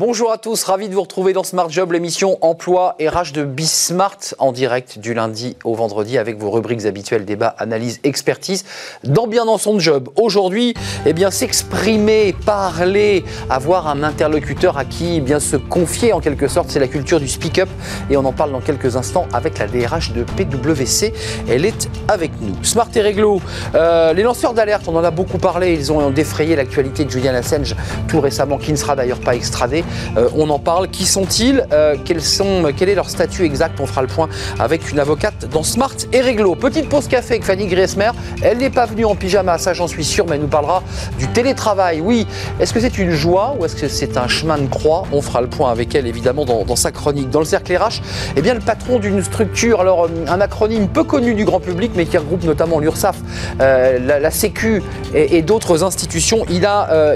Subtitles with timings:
[0.00, 4.16] Bonjour à tous, ravi de vous retrouver dans Smart Job, l'émission Emploi RH de Bismart
[4.38, 8.64] en direct du lundi au vendredi avec vos rubriques habituelles débat, analyse, expertise
[9.04, 10.08] dans bien dans son job.
[10.16, 10.72] Aujourd'hui,
[11.04, 16.48] eh bien s'exprimer, parler, avoir un interlocuteur à qui eh bien se confier en quelque
[16.48, 17.68] sorte, c'est la culture du speak-up
[18.08, 21.12] et on en parle dans quelques instants avec la DRH de PwC.
[21.46, 22.56] Elle est avec nous.
[22.64, 23.42] Smart et réglo,
[23.74, 27.34] euh, les lanceurs d'alerte, on en a beaucoup parlé, ils ont défrayé l'actualité de Julian
[27.34, 27.76] Assange
[28.08, 29.84] tout récemment, qui ne sera d'ailleurs pas extradé.
[30.16, 30.88] Euh, on en parle.
[30.88, 31.66] Qui sont-ils?
[31.72, 33.80] Euh, Quel est leur statut exact?
[33.80, 36.54] On fera le point avec une avocate dans Smart et Réglo.
[36.54, 38.10] Petite pause café avec Fanny Griesmer.
[38.42, 40.82] Elle n'est pas venue en pyjama, ça j'en suis sûr, mais elle nous parlera
[41.18, 42.00] du télétravail.
[42.00, 42.26] Oui,
[42.58, 45.04] est-ce que c'est une joie ou est-ce que c'est un chemin de croix?
[45.12, 47.30] On fera le point avec elle évidemment dans, sa chronique.
[47.30, 48.00] Dans le cercle RH,
[48.36, 51.92] eh bien le patron d'une structure, alors euh, un acronyme peu connu du grand public,
[51.94, 53.16] mais qui regroupe notamment l'URSSAF,
[53.58, 54.82] la, Sécu
[55.14, 56.44] et, d'autres institutions.
[56.48, 56.68] Il,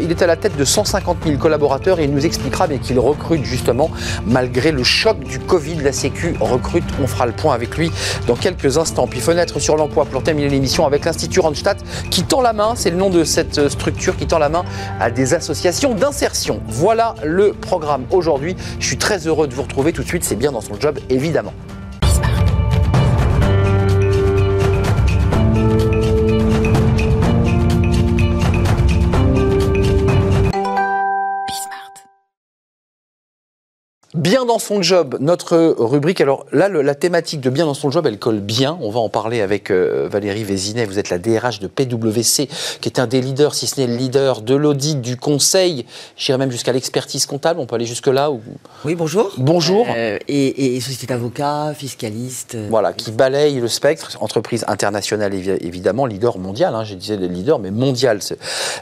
[0.02, 2.98] il est à la tête de 150 000 collaborateurs et il nous expliquera mais qu'il
[2.98, 3.91] recrute justement
[4.27, 5.77] malgré le choc du Covid.
[5.77, 7.91] La Sécu recrute, on fera le point avec lui
[8.27, 9.07] dans quelques instants.
[9.07, 11.79] Puis fenêtre sur l'emploi pour terminer l'émission avec l'Institut Randstad
[12.11, 14.65] qui tend la main, c'est le nom de cette structure qui tend la main
[15.01, 16.61] à des associations d'insertion.
[16.69, 18.57] Voilà le programme aujourd'hui.
[18.79, 20.98] Je suis très heureux de vous retrouver tout de suite, c'est bien dans son job
[21.11, 21.53] évidemment.
[34.15, 36.20] Bien dans son job, notre rubrique.
[36.20, 38.79] Alors là, la thématique de bien dans son job, elle colle bien.
[38.81, 40.84] On va en parler avec euh, Valérie Vézinet.
[40.84, 42.48] Vous êtes la DRH de PwC,
[42.81, 45.85] qui est un des leaders, si ce n'est le leader de l'audit, du conseil.
[46.17, 47.59] J'irai même jusqu'à l'expertise comptable.
[47.59, 48.41] On peut aller jusque-là ou...
[48.85, 49.33] Oui, bonjour.
[49.37, 49.85] Bonjour.
[49.91, 52.55] Euh, et, société d'avocats, fiscaliste.
[52.55, 54.17] Euh, voilà, qui balaye le spectre.
[54.20, 56.77] Entreprise internationale, évidemment, leader mondial.
[56.77, 58.20] Hein, je disais leader, mais mondial.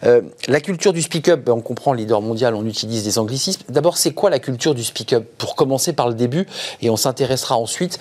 [0.02, 3.62] la culture du speak-up, ben, on comprend leader mondial, on utilise des anglicismes.
[3.70, 5.21] D'abord, c'est quoi la culture du speak-up?
[5.22, 6.46] Pour commencer par le début
[6.80, 7.98] et on s'intéressera ensuite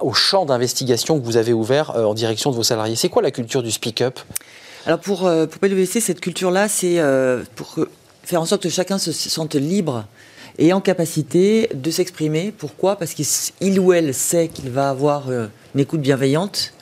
[0.00, 2.96] au champ d'investigation que vous avez ouvert euh, en direction de vos salariés.
[2.96, 4.18] C'est quoi la culture du speak-up?
[4.86, 7.76] Alors pour, euh, pour PwC, cette culture-là, c'est euh, pour
[8.22, 10.04] faire en sorte que chacun se sente libre
[10.58, 12.52] et en capacité de s'exprimer.
[12.56, 12.96] Pourquoi?
[12.96, 16.73] Parce qu'il ou elle sait qu'il va avoir une écoute bienveillante,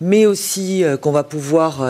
[0.00, 1.82] mais aussi qu'on va pouvoir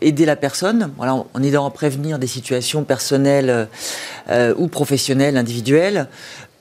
[0.00, 3.68] aider la personne, voilà, en aidant à prévenir des situations personnelles
[4.28, 6.08] euh, ou professionnels, individuels,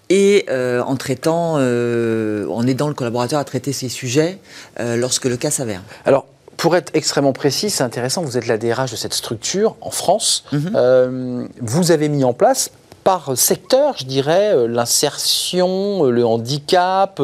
[0.09, 4.37] et euh, en traitant, euh, en aidant le collaborateur à traiter ces sujets
[4.79, 5.81] lorsque le cas s'avère.
[6.05, 6.27] Alors,
[6.57, 10.45] pour être extrêmement précis, c'est intéressant, vous êtes la DRH de cette structure en France.
[10.51, 11.49] Mhm.
[11.59, 12.69] vous avez mis en place
[13.05, 17.21] par secteur, je dirais, l'insertion, le handicap,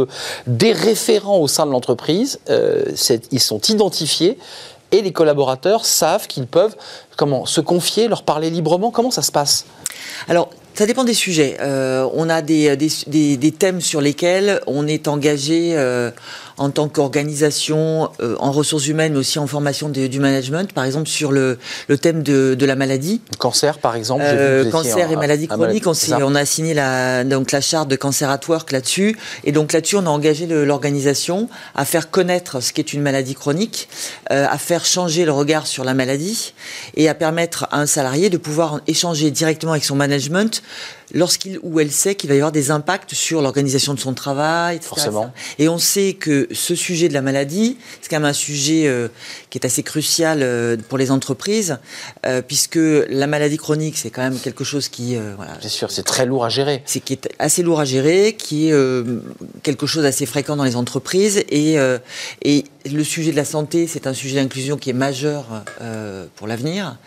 [0.48, 2.40] des référents au sein de l'entreprise.
[3.32, 4.38] ils sont identifiés
[4.92, 6.76] et les collaborateurs savent qu'ils peuvent
[7.18, 8.92] comment se confier, leur parler librement.
[8.92, 9.66] Comment ça se passe?
[10.28, 11.58] Alors, ça dépend des sujets.
[11.60, 16.12] Euh, on a des, des, thèmes sur lesquels on est engagé euh,
[16.62, 20.72] en tant qu'organisation euh, en ressources humaines, mais aussi en formation du management.
[20.74, 21.58] Par exemple, sur le,
[21.88, 23.20] le thème de, de, la maladie.
[23.40, 24.24] Cancer, par exemple.
[24.72, 25.88] cancer et maladie chronique.
[25.88, 29.18] On, on, a signé la, donc, la charte de Cancer at Work là-dessus.
[29.44, 33.90] Et donc là-dessus, on a engagé l'organisation à faire connaître ce qu'est une maladie chronique,
[34.30, 36.54] à faire changer le regard sur la maladie
[36.96, 40.62] et à permettre à un salarié de pouvoir échanger directement avec son management
[41.14, 44.78] lorsqu'il ou elle sait qu'il va y avoir des impacts sur l'organisation de son travail,
[44.78, 44.90] etc.
[44.90, 45.34] Forcément.
[45.60, 49.08] Et on sait que ce sujet de la maladie, c'est quand même un sujet euh,
[49.50, 51.78] qui est assez crucial euh, pour les entreprises,
[52.26, 52.80] euh, puisque
[53.10, 55.16] la maladie chronique, c'est quand même quelque chose qui...
[55.36, 56.84] voilà, Bien sûr, c'est très lourd à gérer.
[56.86, 58.76] C'est qui est assez lourd à gérer, qui est
[59.64, 61.44] quelque chose d'assez fréquent dans les entreprises.
[61.50, 61.78] Et,
[62.42, 65.46] et le sujet de la santé, c'est un sujet d'inclusion qui est majeur
[66.36, 66.98] pour l'avenir.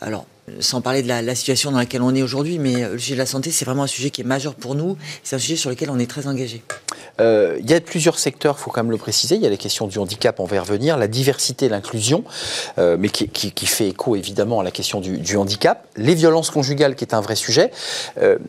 [0.00, 0.26] Alors,
[0.60, 3.18] sans parler de la, situation dans laquelle on est aujourd'hui, mais euh, le sujet de
[3.18, 4.96] la santé, c'est vraiment un sujet qui est majeur pour nous.
[5.22, 6.62] C'est un sujet sur lequel on est très engagé.
[7.20, 9.36] Euh, il y a plusieurs secteurs, il faut quand même le préciser.
[9.36, 12.24] Il y a les questions du handicap, on va y revenir, la diversité, l'inclusion,
[12.78, 13.28] euh, mais qui,
[13.66, 17.36] fait écho évidemment à la question du, handicap, les violences conjugales, qui est un vrai
[17.36, 17.70] sujet.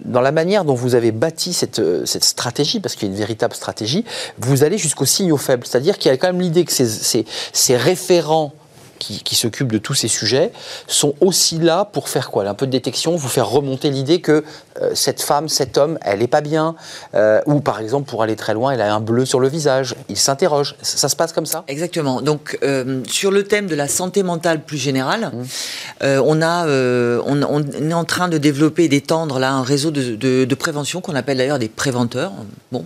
[0.05, 1.81] dans la manière dont vous avez bâti cette,
[2.23, 4.05] stratégie, parce qu'il y a une véritable stratégie,
[4.37, 8.53] vous allez jusqu'aux signaux faibles, c'est-à-dire qu'il y a quand même l'idée que ces référents
[8.99, 10.51] qui, s'occupent de tous ces sujets,
[10.87, 12.47] sont aussi là pour faire quoi?
[12.47, 14.43] Un peu de détection, vous faire remonter l'idée que
[14.81, 16.75] euh, cette femme, cet homme, elle n'est pas bien,
[17.15, 19.95] euh, ou par exemple, pour aller très loin, elle a un bleu sur le visage,
[20.09, 20.75] il s'interroge.
[20.81, 21.63] Ça, se passe comme ça?
[21.67, 22.21] Exactement.
[22.21, 26.05] Donc, euh, sur le thème de la santé mentale plus générale, mmh.
[26.23, 30.55] on, a, on, est en train de développer et d'étendre là un réseau de, de,
[30.55, 32.31] prévention qu'on appelle d'ailleurs des préventeurs.
[32.71, 32.83] Bon,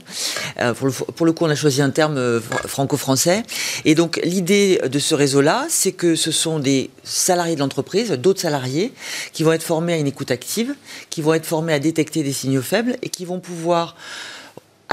[0.76, 3.44] pour le, pour, le, coup, on a choisi un terme franco-français.
[3.86, 8.42] Et donc, l'idée de ce réseau-là, c'est que ce sont des salariés de l'entreprise, d'autres
[8.42, 8.94] salariés,
[9.32, 10.76] qui vont être formés à une écoute active,
[11.10, 13.96] qui vont être formés à détecter des signaux faibles et qui vont pouvoir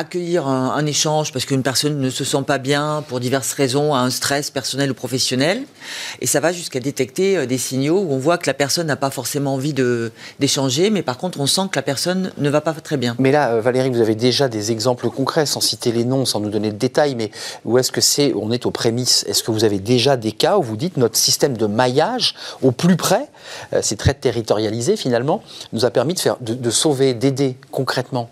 [0.00, 3.98] accueillir un, échange parce qu'une personne ne se sent pas bien pour diverses raisons, a
[3.98, 5.62] un stress personnel ou professionnel.
[6.20, 8.96] Et ça va jusqu'à détecter euh, des signaux où on voit que la personne n'a
[8.96, 9.74] pas forcément envie
[10.40, 13.14] d'échanger, mais par contre on sent que la personne ne va pas très bien.
[13.18, 16.40] Mais là, euh, Valérie, vous avez déjà des exemples concrets, sans citer les noms, sans
[16.40, 17.30] nous donner de détails, mais
[17.66, 19.24] où est-ce que c'est, on est aux prémices?
[19.28, 22.72] Est-ce que vous avez déjà des cas où vous dites notre système de maillage au
[22.72, 23.28] plus près,
[23.74, 25.42] euh, c'est très territorialisé finalement,
[25.74, 28.30] nous a permis de, faire, de sauver, d'aider concrètement?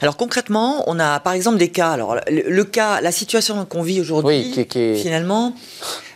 [0.00, 1.90] Alors concrètement, on a par exemple des cas.
[1.90, 4.52] Alors le, cas, la situation qu'on vit aujourd'hui,
[4.96, 5.54] finalement.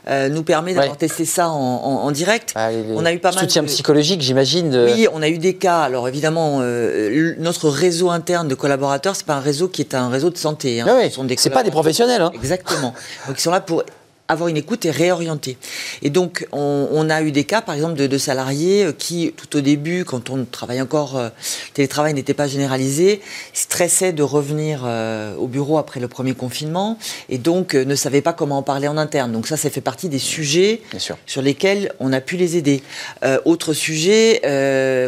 [0.09, 2.53] Euh, nous permet d'avoir testé ça en, direct.
[2.55, 4.73] Ah, on a eu pas mal soutien psychologique, j'imagine.
[4.95, 5.81] Oui, on a eu des cas.
[5.81, 10.09] Alors évidemment, euh, notre réseau interne de collaborateurs, c'est pas un réseau qui est un
[10.09, 10.81] réseau de santé.
[10.81, 10.87] Hein.
[10.89, 12.23] Ah c'est pas des professionnels.
[12.23, 12.31] Hein.
[12.35, 12.95] Exactement.
[13.27, 13.83] Donc ils sont là pour
[14.29, 15.57] avoir une écoute et réorienter.
[16.03, 19.61] Et donc, on, a eu des cas, par exemple, de, salariés euh, qui, tout au
[19.61, 23.21] début, quand on travaille encore, euh, le télétravail n'était pas généralisé,
[23.53, 28.33] stressaient de revenir euh, au bureau après le premier confinement et donc ne savaient pas
[28.33, 29.33] comment en parler en interne.
[29.33, 30.81] Donc ça, ça fait partie des sujets
[31.27, 32.83] sur lesquels on a pu les aider.
[33.45, 34.41] autre sujet,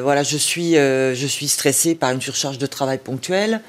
[0.03, 3.61] voilà, je suis, je suis stressé par une surcharge de travail ponctuelle.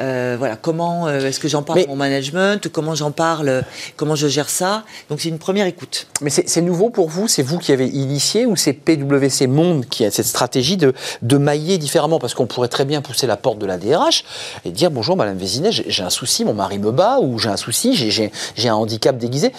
[0.00, 3.62] Euh, voilà, comment euh, est-ce que j'en parle à mon management, comment j'en parle,
[3.96, 4.84] comment je gère ça.
[5.08, 6.06] Donc c'est une première écoute.
[6.20, 10.04] Mais c'est nouveau pour vous C'est vous qui avez initié ou c'est PwC Monde qui
[10.04, 12.18] a cette stratégie de, de mailler différemment?
[12.18, 14.24] Parce qu'on pourrait très bien pousser la porte de la DRH
[14.64, 17.56] et dire bonjour Madame Vézinet, j'ai un souci, mon mari me bat ou j'ai un
[17.56, 19.52] souci, j'ai un handicap déguisé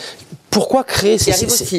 [0.55, 1.31] pourquoi créer ces,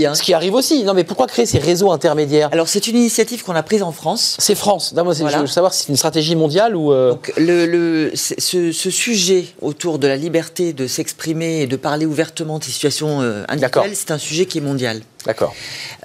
[0.04, 0.14] hein.
[0.14, 2.50] ce qui arrive aussi Non, mais pourquoi créer ces réseaux intermédiaires?
[2.52, 4.36] Alors c'est une initiative qu'on a prise en France.
[4.38, 4.92] C'est France.
[4.92, 6.92] moi, Je veux savoir si c'est une stratégie mondiale ou.
[6.92, 12.58] Euh, Donc le, ce, sujet autour de la liberté de s'exprimer et de parler ouvertement
[12.58, 15.00] de ces situations euh, individuelles, c'est un sujet qui est mondial.
[15.26, 15.54] D'accord.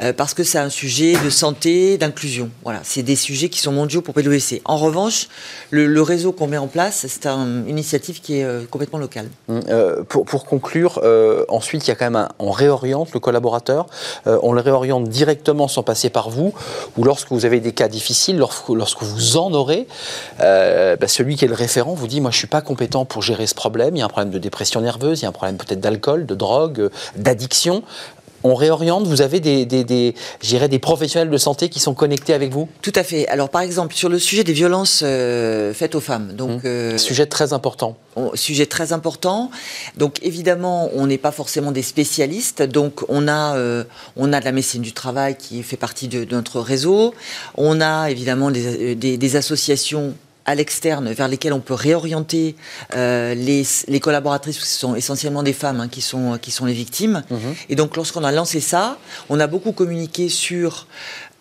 [0.01, 2.49] Euh, parce que c'est un sujet de santé, d'inclusion.
[2.63, 4.63] Voilà, c'est des sujets qui sont mondiaux pour PwC.
[4.65, 5.27] En revanche,
[5.69, 9.27] le, réseau qu'on met en place, c'est une initiative qui est euh, complètement locale.
[9.47, 10.99] Mmh, euh, pour, pour, conclure,
[11.49, 13.85] ensuite, il y a quand même un, on réoriente le collaborateur,
[14.25, 16.53] on le réoriente directement sans passer par vous,
[16.97, 19.87] ou lorsque vous avez des cas difficiles, lorsque, lorsque vous en aurez,
[20.39, 23.45] bah, celui qui est le référent vous dit, moi, je suis pas compétent pour gérer
[23.45, 23.95] ce problème.
[23.95, 26.25] Il y a un problème de dépression nerveuse, il y a un problème peut-être d'alcool,
[26.25, 27.83] de drogue, d'addiction
[28.43, 32.67] on réoriente Vous avez des, des, des professionnels de santé qui sont connectés avec vous?
[32.81, 33.27] Tout à fait.
[33.27, 36.33] Alors, par exemple, sur le sujet des violences euh, faites aux femmes.
[36.33, 36.67] Donc, mmh.
[36.67, 37.97] euh, sujet très important.
[38.33, 39.51] sujet très important.
[39.97, 42.61] Donc, évidemment, on n'est pas forcément des spécialistes.
[42.61, 43.83] Donc, on a, euh,
[44.17, 47.13] on a de la médecine du travail qui fait partie de, notre réseau.
[47.55, 50.13] On a évidemment des, des associations
[50.45, 52.55] à l'externe vers lesquels on peut réorienter
[52.95, 56.73] euh, les, les, collaboratrices, ce sont essentiellement des femmes hein, qui, sont, qui sont les
[56.73, 57.23] victimes.
[57.29, 57.55] Mhm.
[57.69, 58.97] Et donc lorsqu'on a lancé ça,
[59.29, 60.87] on a beaucoup communiqué sur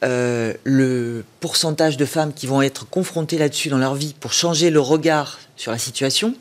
[0.03, 4.71] euh, le pourcentage de femmes qui vont être confrontées là-dessus dans leur vie pour changer
[4.71, 6.35] le regard sur la situation.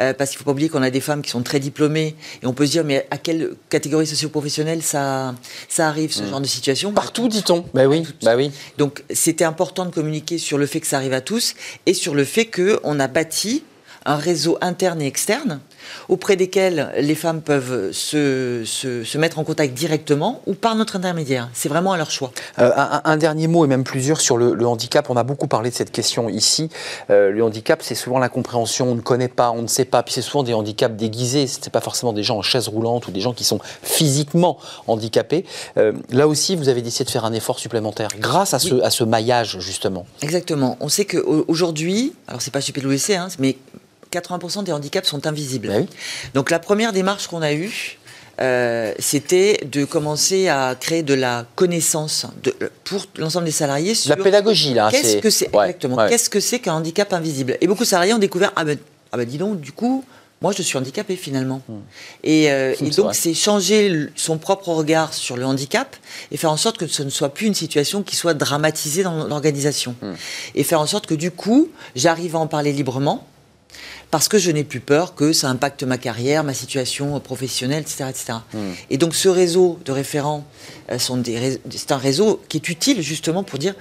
[0.00, 2.14] Euh, parce qu'il ne faut pas oublier qu'on a des femmes qui sont très diplômées
[2.42, 5.34] et on peut se dire, mais à quelle catégorie socio-professionnelle ça,
[5.68, 6.30] ça arrive, ce mm.
[6.30, 6.92] genre de situation?
[6.92, 7.64] Partout, dit-on.
[7.74, 8.52] Bah oui, bah oui.
[8.78, 11.54] Donc c'était important de communiquer sur le fait que ça arrive à tous
[11.86, 13.64] et sur le fait qu'on a bâti
[14.06, 15.60] un réseau interne et externe
[16.08, 21.48] auprès desquels les femmes peuvent se, se, mettre en contact directement ou par notre intermédiaire.
[21.54, 22.32] C'est vraiment à leur choix.
[22.58, 22.70] Euh,
[23.04, 25.08] un, dernier mot et même plusieurs sur le, handicap.
[25.10, 26.68] On a beaucoup parlé de cette question ici.
[27.10, 28.90] Euh, le handicap, c'est souvent l'incompréhension.
[28.90, 30.02] On ne connaît pas, on ne sait pas.
[30.02, 31.46] Puis c'est souvent des handicaps déguisés.
[31.46, 34.58] Ce n'est pas forcément des gens en chaise roulante ou des gens qui sont physiquement
[34.86, 35.44] handicapés.
[35.76, 38.90] Euh, là aussi, vous avez décidé de faire un effort supplémentaire grâce à, ce, à
[38.90, 40.06] ce maillage, justement.
[40.22, 40.76] Exactement.
[40.80, 43.56] On sait qu'aujourd'hui, alors c'est pas chez PwC, hein, mais
[44.14, 45.68] 80% des handicaps sont invisibles.
[45.68, 45.86] Bah
[46.34, 47.98] Donc la première démarche qu'on a eue,
[48.40, 54.10] euh, c'était de commencer à créer de la connaissance de, pour l'ensemble des salariés sur
[54.10, 54.88] la pédagogie là.
[54.90, 57.56] Qu'est-ce que c'est exactement Qu'est-ce que c'est qu'un handicap invisible?
[57.60, 58.76] Et beaucoup de salariés ont découvert ah ben,
[59.12, 60.04] ah ben dis donc du coup
[60.42, 61.62] moi je suis handicapé finalement.
[61.68, 61.74] Hmm.
[62.24, 65.96] Et, euh, donc c'est changer son propre regard sur le handicap
[66.32, 69.28] et faire en sorte que ce ne soit plus une situation qui soit dramatisée dans
[69.28, 69.94] l'organisation.
[70.02, 70.14] Hmm.
[70.56, 73.28] Et faire en sorte que du coup j'arrive à en parler librement
[74.10, 78.04] parce que je n'ai plus peur que ça impacte ma carrière, ma situation professionnelle, etc.
[78.08, 78.32] etc.
[78.52, 78.72] Hmm.
[78.90, 80.44] Et donc ce réseau de référents,
[80.90, 83.74] euh, c'est un réseau qui est utile justement pour dire,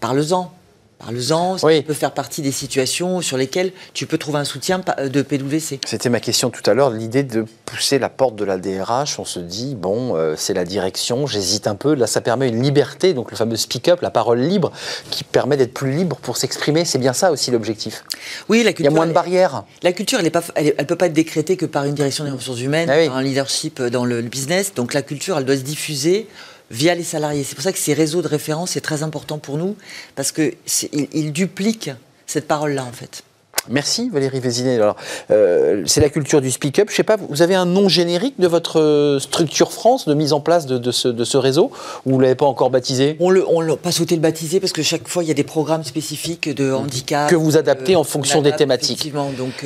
[0.00, 0.52] parle-en,
[1.00, 5.22] Parle-en, ça peut faire partie des situations sur lesquelles tu peux trouver un soutien de
[5.22, 5.80] PWC.
[5.86, 9.24] C'était ma question tout à l'heure, l'idée de pousser la porte de la DRH, on
[9.24, 13.14] se dit, bon, euh, c'est la direction, j'hésite un peu, là ça permet une liberté,
[13.14, 14.72] donc le fameux speak-up, la parole libre,
[15.10, 18.04] qui permet d'être plus libre pour s'exprimer, c'est bien ça aussi l'objectif?
[18.48, 18.90] Oui, la culture.
[18.90, 19.64] Il y a moins de barrières.
[19.82, 22.90] La culture, elle ne peut pas être décrétée que par une direction des ressources humaines,
[22.90, 26.26] ah un leadership dans le business, donc la culture, elle doit se diffuser
[26.70, 27.44] via les salariés.
[27.44, 29.76] C'est pour ça que ces réseaux de référence, c'est très important pour nous,
[30.14, 30.54] parce qu'ils
[30.92, 31.90] il dupliquent
[32.26, 33.24] cette parole-là, en fait.
[33.68, 34.76] Merci Valérie Vézinet.
[34.76, 34.96] Alors,
[35.30, 36.88] euh, c'est la culture du speak-up.
[36.90, 40.32] Je sais pas, vous avez un nom générique de votre euh, structure France, de mise
[40.32, 41.70] en place de, ce, de ce, réseau,
[42.06, 43.16] ou vous l'avez pas encore baptisé?
[43.20, 45.44] On ne l'a pas souhaité le baptiser parce que chaque fois il y a des
[45.44, 49.12] programmes spécifiques de handicap que vous adaptez en euh, fonction des thématiques.
[49.36, 49.64] Donc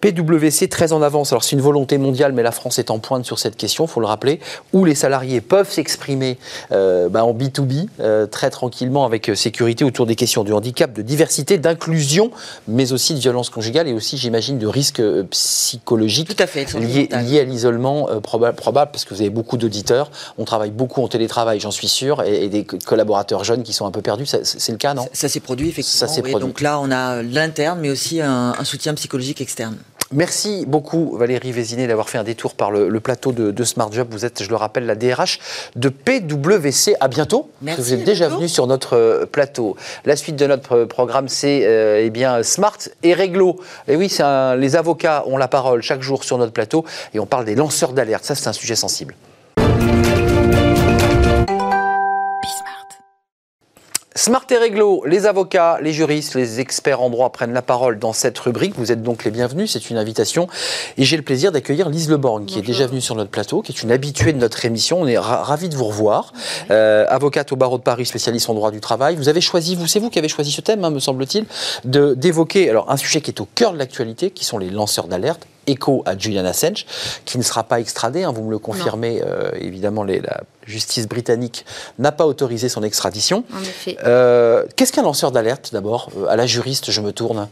[0.00, 1.32] PwC très en avance.
[1.32, 4.00] Alors c'est une volonté mondiale, mais la France est en pointe sur cette question, faut
[4.00, 4.40] le rappeler,
[4.72, 6.38] où les salariés peuvent s'exprimer
[6.70, 12.30] bah, en B2B très tranquillement avec sécurité autour des questions du handicap, de diversité, d'inclusion,
[12.68, 16.72] mais aussi de violence conjugale et aussi, j'imagine, de risques euh, psychologiques Tout à fait,
[16.74, 18.56] liés, à l'isolement euh, probable,
[18.92, 20.10] parce que vous avez beaucoup d'auditeurs.
[20.38, 23.90] On travaille beaucoup en télétravail, j'en suis sûr, et, des collaborateurs jeunes qui sont un
[23.90, 24.26] peu perdus.
[24.26, 25.06] C'est le cas, non?
[25.12, 26.08] Ça, s'est produit, effectivement.
[26.08, 26.40] Ça produit.
[26.40, 29.76] Donc là, on a l'interne, mais aussi un soutien psychologique externe.
[30.12, 34.08] Merci beaucoup Valérie Vézinet d'avoir fait un détour par le, plateau de, Smart Job.
[34.10, 35.38] Vous êtes, je le rappelle, la DRH
[35.76, 36.94] de PwC.
[37.00, 37.50] À bientôt.
[37.62, 39.76] Merci, vous êtes déjà venu sur notre euh, plateau.
[40.04, 43.60] La suite de notre euh, programme, c'est euh, eh bien Smart et Réglo.
[43.88, 44.14] Et oui,
[44.58, 47.92] les avocats ont la parole chaque jour sur notre plateau et on parle des lanceurs
[47.92, 48.24] d'alerte.
[48.24, 49.14] Ça, c'est un sujet sensible.
[54.14, 58.12] Smart et Réglo, les avocats, les juristes, les experts en droit prennent la parole dans
[58.12, 58.74] cette rubrique.
[58.76, 60.48] Vous êtes donc les bienvenus, c'est une invitation.
[60.98, 63.72] Et j'ai le plaisir d'accueillir Lise Leborgne, qui est déjà venue sur notre plateau, qui
[63.72, 65.00] est une habituée de notre émission.
[65.00, 66.34] On est ravis de vous revoir.
[66.70, 69.16] Euh, avocate au barreau de Paris, spécialiste en droit du travail.
[69.16, 71.46] Vous avez choisi, vous, c'est vous qui avez choisi ce thème, hein, me semble-t-il,
[71.84, 75.46] d'évoquer alors un sujet qui est au cœur de l'actualité, qui sont les lanceurs d'alerte
[75.66, 76.86] écho à Julian Assange,
[77.24, 81.08] qui ne sera pas extradé, hein, vous me le confirmez, euh, évidemment, les, la justice
[81.08, 81.64] britannique
[81.98, 83.44] n'a pas autorisé son extradition.
[83.54, 83.96] En effet.
[84.04, 86.10] Euh, qu'est-ce qu'un lanceur d'alerte, d'abord?
[86.16, 87.48] Euh, À la juriste, je me tourne.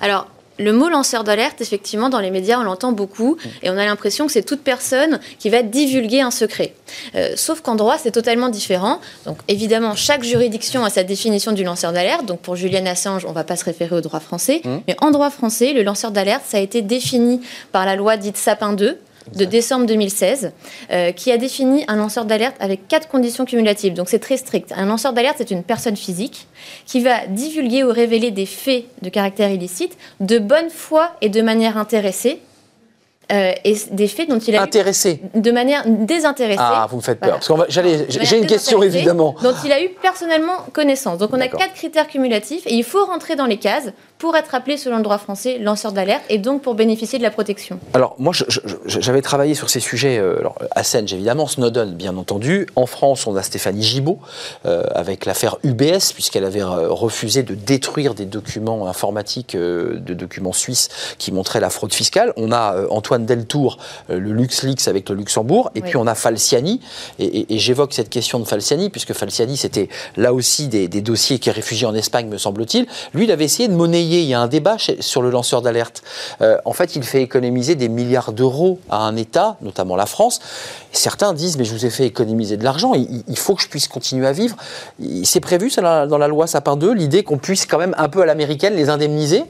[0.00, 0.26] Alors,
[0.58, 4.26] le mot lanceur d'alerte, effectivement, dans les médias, on l'entend beaucoup et on a l'impression
[4.26, 6.74] que c'est toute personne qui va divulguer un secret.
[7.14, 9.00] Euh, sauf qu'en droit, c'est totalement différent.
[9.24, 12.26] Donc, évidemment, chaque juridiction a sa définition du lanceur d'alerte.
[12.26, 14.60] Donc, pour Julian Assange, on ne va pas se référer au droit français.
[14.64, 14.76] Mmh.
[14.88, 17.40] Mais en droit français, le lanceur d'alerte, ça a été défini
[17.72, 18.98] par la loi dite Sapin 2,
[19.34, 20.52] de décembre 2016,
[20.90, 23.94] euh, qui a défini un lanceur d'alerte avec quatre conditions cumulatives.
[23.94, 24.72] Donc c'est très strict.
[24.76, 26.46] Un lanceur d'alerte, c'est une personne physique
[26.86, 31.42] qui va divulguer ou révéler des faits de caractère illicite de bonne foi et de
[31.42, 32.40] manière intéressée
[33.32, 36.60] euh, et des faits dont il a intéressé de manière désintéressée.
[36.60, 37.40] Ah, vous me faites peur.
[37.40, 39.34] Parce j'ai une question évidemment.
[39.42, 41.18] Dont il a eu personnellement connaissance.
[41.18, 44.54] Donc on a quatre critères cumulatifs et il faut rentrer dans les cases pour être
[44.54, 47.78] appelé selon le droit français lanceur d'alerte et donc pour bénéficier de la protection.
[47.94, 48.32] Alors moi
[48.86, 52.66] j'avais travaillé sur ces sujets, euh, alors, Assange évidemment, Snowden bien entendu.
[52.76, 54.18] En France on a Stéphanie Gibault
[54.64, 60.88] euh, avec l'affaire UBS puisqu'elle avait refusé de détruire des documents informatiques, de documents suisses
[61.18, 62.32] qui montraient la fraude fiscale.
[62.36, 63.78] On a Antoine Deltour,
[64.10, 66.80] euh, le LuxLeaks avec le Luxembourg, et puis on a Falciani,
[67.18, 71.52] et, j'évoque cette question de Falciani, puisque Falciani, c'était là aussi des, dossiers qui est
[71.52, 72.86] réfugié en Espagne, me semble-t-il.
[73.14, 76.02] Lui, il avait essayé de monnayer, il y a un débat sur le lanceur d'alerte.
[76.40, 80.40] Euh, en fait, il fait économiser des milliards d'euros à un État, notamment la France.
[80.92, 83.88] Certains disent, mais je vous ai fait économiser de l'argent, il, faut que je puisse
[83.88, 84.56] continuer à vivre.
[85.24, 88.22] C'est prévu ça, dans la loi Sapin 2, l'idée qu'on puisse quand même un peu
[88.22, 89.44] à l'américaine les indemniser?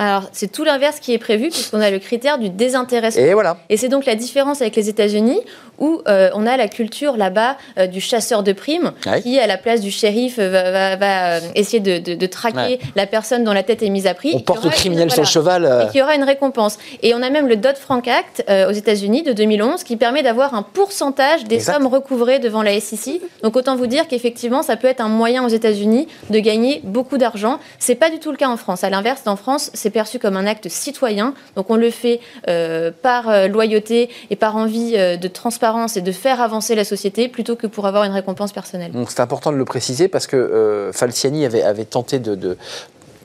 [0.00, 3.22] Alors, c'est tout l'inverse qui est prévu, puisqu'on a le critère du désintéressement.
[3.22, 3.58] Et voilà.
[3.68, 5.40] Et c'est donc la différence avec les États-Unis,
[5.80, 9.56] où euh, on a la culture là-bas euh, du chasseur de primes, qui, à la
[9.56, 14.06] place du shérif, euh, va, essayer de, traquer la personne dont la tête est mise
[14.06, 14.32] à prix.
[14.34, 15.84] On porte le criminel sur le cheval.
[15.84, 16.78] Et qu'il y aura une récompense.
[17.02, 20.62] Et on a même le Dodd-Frank Act aux États-Unis de 2011, qui permet d'avoir un
[20.62, 23.20] pourcentage des sommes recouvrées devant la SEC.
[23.42, 27.18] Donc, autant vous dire qu'effectivement, ça peut être un moyen aux États-Unis de gagner beaucoup
[27.18, 27.58] d'argent.
[27.78, 28.84] C'est pas du tout le cas en France.
[28.84, 31.34] À l'inverse, en France, c'est perçu comme un acte citoyen.
[31.56, 36.40] Donc on le fait euh, par loyauté et par envie de transparence et de faire
[36.40, 38.92] avancer la société plutôt que pour avoir une récompense personnelle.
[39.08, 42.56] C'est important de le préciser parce que Falciani avait, avait tenté de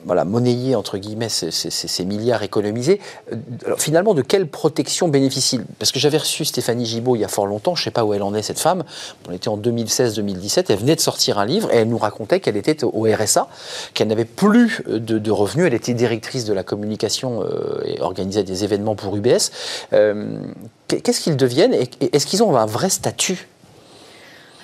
[0.06, 3.00] voilà, monnayer, entre guillemets, ces, milliards économisés.
[3.32, 7.28] Euh, finalement, de quelle protection bénéficie Parce que j'avais reçu Stéphanie Gibault il y a
[7.28, 8.84] fort longtemps, je ne sais pas où elle en est, cette femme.
[9.28, 12.56] On était en 2016-2017, elle venait de sortir un livre et elle nous racontait qu'elle
[12.56, 13.48] était au RSA,
[13.94, 18.62] qu'elle n'avait plus de, revenus, elle était directrice de la communication euh, et organisait des
[18.62, 19.50] événements pour UBS.
[19.92, 20.38] Euh,
[20.86, 23.48] qu'est-ce qu'ils deviennent et est-ce qu'ils ont un vrai statut?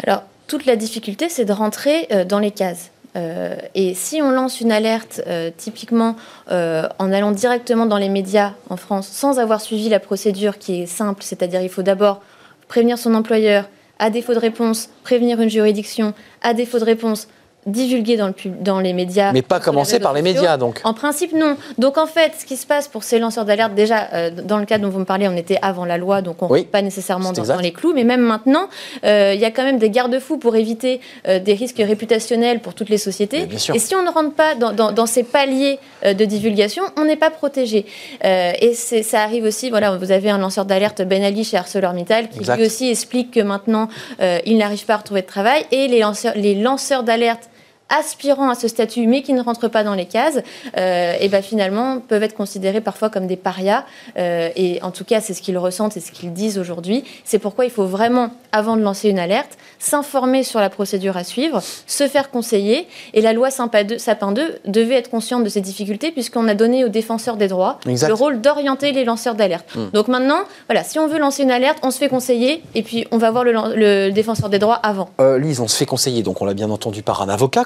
[0.05, 2.92] Alors, toute la difficulté, c'est de rentrer dans les cases.
[3.15, 6.17] Euh, et si on lance une alerte, euh, typiquement
[6.51, 10.83] euh, en allant directement dans les médias en France, sans avoir suivi la procédure qui
[10.83, 12.23] est simple, c'est-à-dire il faut d'abord
[12.69, 17.29] prévenir son employeur, à défaut de réponse, prévenir une juridiction, à défaut de réponse,
[17.67, 19.33] divulgué dans, le, dans les médias.
[19.33, 20.81] Mais pas commencer par les médias, donc.
[20.85, 21.57] En principe, non.
[21.79, 24.65] Donc en fait, ce qui se passe pour ces lanceurs d'alerte, déjà, euh, dans le
[24.65, 27.33] cas dont vous me parlez, on était avant la loi, donc on ne pas nécessairement
[27.33, 27.93] dans, les clous.
[27.95, 28.69] Mais même maintenant,
[29.05, 32.75] euh, il y a quand même des garde-fous pour éviter euh, des risques réputationnels pour
[32.75, 33.49] toutes les sociétés.
[33.73, 37.31] Et si on ne rentre pas dans, dans ces paliers de divulgation, on n'est pas
[37.31, 37.87] protégé.
[38.25, 42.41] et ça arrive aussi, voilà, vous avez un lanceur d'alerte, Ben Ali chez ArcelorMittal, qui
[42.41, 43.89] lui aussi explique que maintenant,
[44.21, 45.65] il n'arrive pas à retrouver de travail.
[45.71, 47.51] Et les lanceurs, les lanceurs d'alerte
[47.97, 50.41] aspirant à ce statut mais qui ne rentrent pas dans les cases,
[50.77, 53.85] euh, et ben finalement peuvent être considérés parfois comme des parias.
[54.19, 57.05] Euh, et en tout cas, c'est ce qu'ils ressentent et ce qu'ils disent aujourd'hui.
[57.25, 61.25] C'est pourquoi il faut vraiment, avant de lancer une alerte, s'informer sur la procédure à
[61.25, 62.87] suivre, se faire conseiller.
[63.15, 66.55] Et la loi Sapin 2, Sapin 2 devait être consciente de ces difficultés puisqu'on a
[66.55, 69.75] donné aux défenseurs des droits le rôle d'orienter les lanceurs d'alerte.
[69.75, 69.91] Hmm.
[69.93, 73.07] Donc maintenant, voilà, si on veut lancer une alerte, on se fait conseiller et puis
[73.11, 75.11] on va voir le, défenseur des droits avant.
[75.21, 77.65] Euh, Lise, on se fait conseiller, donc on l'a bien entendu par un avocat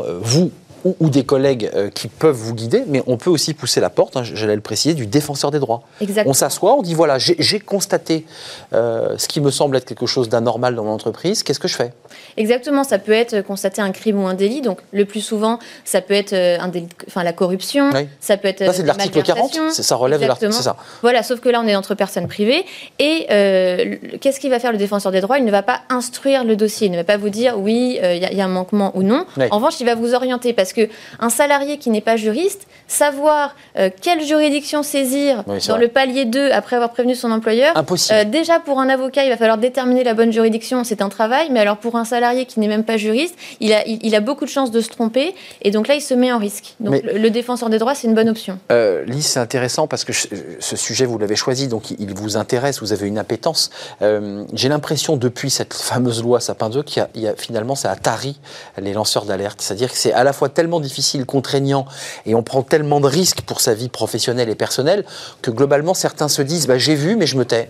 [0.00, 0.50] euh, vous
[0.84, 4.16] ou, des collègues euh, qui peuvent vous guider, mais on peut aussi pousser la porte,
[4.16, 5.82] hein, j'allais le préciser, du défenseur des droits.
[6.26, 8.26] On s'assoit, on dit voilà, j'ai constaté
[8.72, 11.76] euh, ce qui me semble être quelque chose d'anormal dans mon entreprise, qu'est-ce que je
[11.76, 11.92] fais?
[12.36, 16.00] Exactement, ça peut être constater un crime ou un délit, donc le plus souvent, ça
[16.00, 18.72] peut être euh, un délit, enfin la corruption, ça peut être.
[18.74, 20.76] c'est de l'article 40, ça relève de l'article, ça.
[21.02, 22.64] Voilà, sauf que là, on est entre personnes privées,
[22.98, 23.26] et
[24.20, 25.38] qu'est-ce qu'il va faire le défenseur des droits?
[25.38, 28.18] Il ne va pas instruire le dossier, il ne va pas vous dire oui, il
[28.18, 29.26] y, a un manquement ou non.
[29.50, 33.54] En revanche, il va vous orienter parce parce qu'un salarié qui n'est pas juriste, savoir
[33.78, 37.74] euh, quelle juridiction saisir dans le palier 2 après avoir prévenu son employeur.
[38.10, 41.48] Euh, déjà pour un avocat, il va falloir déterminer la bonne juridiction, c'est un travail,
[41.50, 44.44] mais alors pour un salarié qui n'est même pas juriste, il a, il, a beaucoup
[44.44, 46.74] de chances de se tromper, et donc là, il se met en risque.
[46.80, 48.58] Donc le, défenseur des droits, c'est une bonne option.
[48.70, 52.80] Euh, Lise, c'est intéressant parce que ce sujet, vous l'avez choisi, donc il vous intéresse,
[52.80, 53.70] vous avez une appétence.
[54.02, 57.96] Euh, j'ai l'impression, depuis cette fameuse loi Sapin 2, qu'il y, a finalement, ça a
[57.96, 58.38] tari
[58.78, 59.60] les lanceurs d'alerte.
[59.60, 61.86] C'est-à-dire que c'est à la fois tellement tellement difficile, contraignant,
[62.24, 65.04] et on prend tellement de risques pour sa vie professionnelle et personnelle,
[65.42, 67.68] que globalement certains se disent bah, j'ai vu mais je me tais.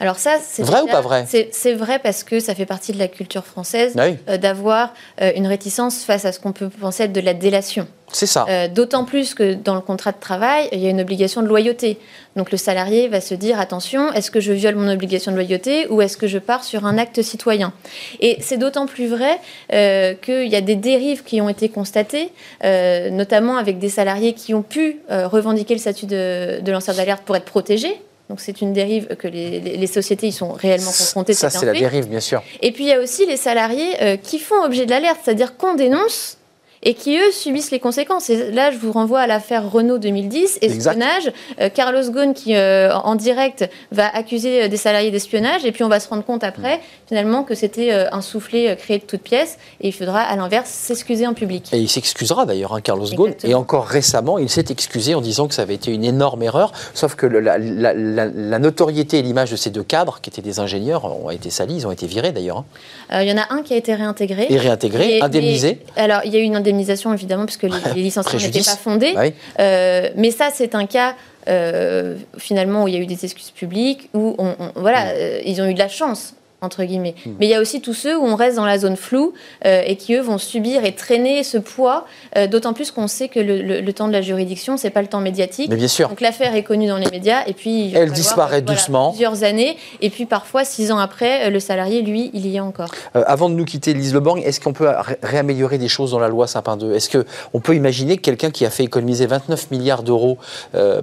[0.00, 1.26] Alors ça, c'est vrai ou pas vrai?
[1.26, 5.46] C'est vrai parce que ça fait partie de la culture française euh, d'avoir euh, une
[5.46, 7.86] réticence face à ce qu'on peut penser être de la délation.
[8.12, 8.46] C'est ça.
[8.48, 11.48] Euh, d'autant plus que dans le contrat de travail, il y a une obligation de
[11.48, 11.98] loyauté.
[12.36, 15.86] Donc le salarié va se dire attention, est-ce que je viole mon obligation de loyauté
[15.88, 17.72] ou est-ce que je pars sur un acte citoyen?
[18.20, 19.40] Et c'est d'autant plus vrai
[19.72, 22.30] euh, qu'il y a des dérives qui ont été constatées,
[22.64, 27.22] euh, notamment avec des salariés qui ont pu revendiquer le statut de, de lanceur d'alerte
[27.24, 28.00] pour être protégés.
[28.28, 31.32] Donc c'est une dérive que les, sociétés y sont réellement confrontées.
[31.32, 32.42] Ça, c'est la dérive, bien sûr.
[32.60, 35.74] Et puis il y a aussi les salariés qui font objet de l'alerte, c'est-à-dire qu'on
[35.74, 36.35] dénonce
[36.82, 38.30] et qui, eux, subissent les conséquences.
[38.30, 41.32] Et là, je vous renvoie à l'affaire Renault 2010, espionnage.
[41.60, 45.84] Euh, Carlos Ghosn, qui, euh, en direct, va accuser euh, des salariés d'espionnage, et puis
[45.84, 49.58] on va se rendre compte après, finalement, que c'était un soufflet créé de toutes pièces,
[49.80, 51.70] et il faudra, à l'inverse, s'excuser en public.
[51.72, 55.48] Et il s'excusera d'ailleurs, hein, Carlos Ghosn, et encore récemment, il s'est excusé en disant
[55.48, 59.70] que ça avait été une énorme erreur, sauf que la, notoriété et l'image de ces
[59.70, 62.64] deux cadres, qui étaient des ingénieurs, ont été salis, ils ont été virés d'ailleurs.
[63.10, 63.22] Hein.
[63.22, 64.46] Il y en a un qui a été réintégré.
[64.48, 65.80] Et réintégré, indemnisé.
[65.96, 69.14] alors, il y a eu une indemnisation évidemment, puisque les, les licenciements n'étaient pas fondés.
[69.58, 71.14] Euh, mais ça, c'est un cas.
[71.48, 75.62] Euh, finalement où il y a eu des excuses publiques, où on, voilà, euh, ils
[75.62, 77.14] ont eu de la chance entre guillemets.
[77.24, 77.32] Hmm.
[77.38, 79.32] Mais il y a aussi tous ceux où on reste dans la zone floue
[79.64, 83.28] euh, et qui, eux, vont subir et traîner ce poids, euh, d'autant plus qu'on sait
[83.28, 85.70] que le, temps de la juridiction, c'est pas le temps médiatique.
[85.70, 86.08] Mais bien sûr.
[86.08, 87.92] Donc l'affaire est connue dans les médias et puis...
[87.94, 89.10] Elle disparaît doucement.
[89.10, 92.60] plusieurs années et puis parfois, six ans après, euh, le salarié, lui, il y est
[92.60, 92.88] encore.
[93.14, 94.90] avant de nous quitter, Lise Leborg, est-ce qu'on peut
[95.22, 98.64] réaméliorer des choses dans la loi Sapin 2 Est-ce qu'on peut imaginer que quelqu'un qui
[98.64, 100.38] a fait économiser 29 milliards d'euros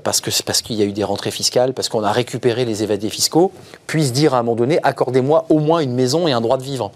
[0.04, 2.84] parce qu'il parce qu'il y a eu des rentrées fiscales, parce qu'on a récupéré les
[2.84, 3.52] évadés fiscaux,
[3.88, 6.64] puisse dire à un moment donné, accordez-moi au moins une maison et un droit de
[6.64, 6.92] vivre.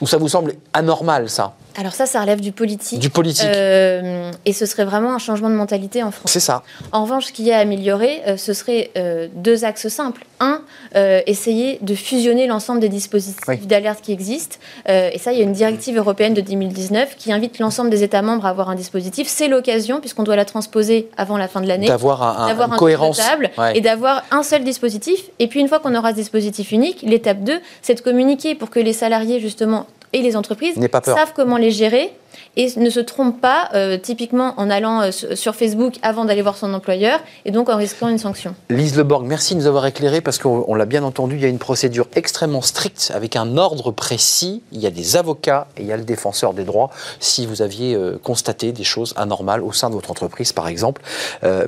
[0.00, 1.54] Ou ça vous semble anormal, ça?
[1.78, 2.98] Alors ça, ça relève du politique.
[2.98, 3.46] Du politique.
[3.46, 6.30] Euh, et ce serait vraiment un changement de mentalité en France.
[6.30, 6.62] C'est ça.
[6.92, 10.24] En revanche, ce qui est à améliorer, euh, ce serait euh, deux axes simples.
[10.40, 10.60] Un,
[11.26, 14.56] essayer de fusionner l'ensemble des dispositifs d'alerte qui existent.
[14.86, 18.22] et ça, il y a une directive européenne de 2019 qui invite l'ensemble des États
[18.22, 19.28] membres à avoir un dispositif.
[19.28, 23.20] C'est l'occasion, puisqu'on doit la transposer avant la fin de l'année, d'avoir un, un, cohérence
[23.74, 25.20] et d'avoir un seul dispositif.
[25.38, 28.70] Et puis une fois qu'on aura ce dispositif unique, l'étape 2, c'est de communiquer pour
[28.70, 29.86] que les salariés justement
[30.16, 32.10] et les entreprises savent comment les gérer
[32.56, 36.56] et ne se trompe pas, euh, typiquement en allant euh, sur Facebook avant d'aller voir
[36.56, 38.54] son employeur, et donc en risquant une sanction.
[38.70, 41.48] Lise Leborg, merci de nous avoir éclairé, parce qu'on l'a bien entendu, il y a
[41.48, 44.62] une procédure extrêmement stricte, avec un ordre précis.
[44.72, 47.60] Il y a des avocats et il y a le défenseur des droits, si vous
[47.60, 51.02] aviez euh, constaté des choses anormales au sein de votre entreprise, par exemple.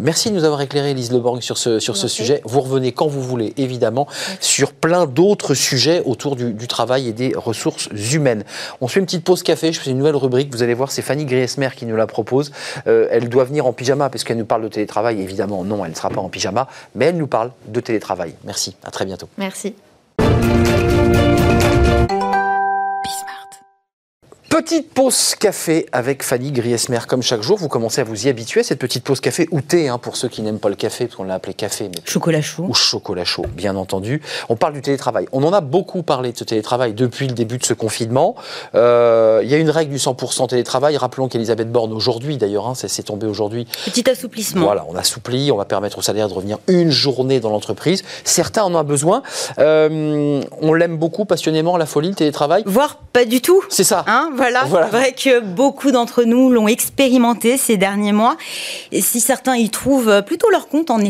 [0.01, 2.41] merci de nous avoir éclairé, Lise Leborg, sur ce, sur ce sujet.
[2.45, 4.07] Vous revenez quand vous voulez, évidemment,
[4.41, 8.38] sur plein d'autres sujets autour du travail et des ressources humaines.
[8.81, 10.91] On se fait une petite pause café, je fais une nouvelle rubrique, vous allez voir,
[10.91, 12.53] c'est Fanny Griesmer qui nous la propose.
[12.87, 15.21] Euh, elle doit venir en pyjama parce qu'elle nous parle de télétravail.
[15.21, 18.35] Évidemment, non, elle ne sera pas en pyjama, mais elle nous parle de télétravail.
[18.45, 19.29] Merci, à très bientôt.
[19.39, 19.75] Merci.
[24.59, 27.57] Petite pause café avec Fanny Griesmer, comme chaque jour.
[27.57, 30.27] Vous commencez à vous y habituer, cette petite pause café ou thé, hein, pour ceux
[30.27, 31.85] qui n'aiment pas le café, parce qu'on l'a appelé café.
[31.85, 32.03] Mais...
[32.05, 32.65] Chocolat chaud.
[32.69, 34.21] Ou chocolat chaud, bien entendu.
[34.49, 35.29] On parle du télétravail.
[35.31, 38.35] On en a beaucoup parlé de ce télétravail depuis le début de ce confinement.
[38.75, 40.97] Euh, il y a une règle du 100% télétravail.
[40.97, 43.69] Rappelons qu'Elisabeth Borne, aujourd'hui d'ailleurs, hein, ça s'est tombé aujourd'hui.
[43.85, 44.65] Petit assouplissement.
[44.65, 48.03] Voilà, on assouplit, on va permettre aux salariés de revenir une journée dans l'entreprise.
[48.25, 49.23] Certains en ont besoin.
[49.61, 52.65] Euh, on l'aime beaucoup, passionnément, la folie, le télétravail.
[52.67, 53.63] Voire pas du tout.
[53.69, 54.05] C'est ça.
[54.09, 54.48] Hein, voilà.
[54.67, 54.89] Voilà.
[54.91, 58.37] C'est vrai que beaucoup d'entre nous l'ont expérimenté ces derniers mois.
[58.93, 61.01] Et si certains y trouvent plutôt leur compte en,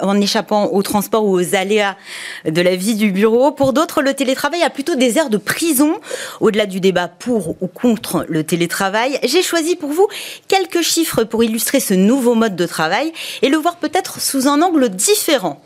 [0.00, 1.96] en échappant au transport ou aux aléas
[2.44, 5.94] de la vie du bureau, pour d'autres, le télétravail a plutôt des airs de prison.
[6.40, 10.06] Au-delà du débat pour ou contre le télétravail, j'ai choisi pour vous
[10.48, 14.62] quelques chiffres pour illustrer ce nouveau mode de travail et le voir peut-être sous un
[14.62, 15.62] angle différent.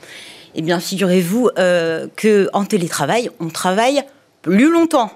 [0.54, 4.02] Eh bien, figurez-vous euh, qu'en télétravail, on travaille
[4.42, 5.10] plus longtemps.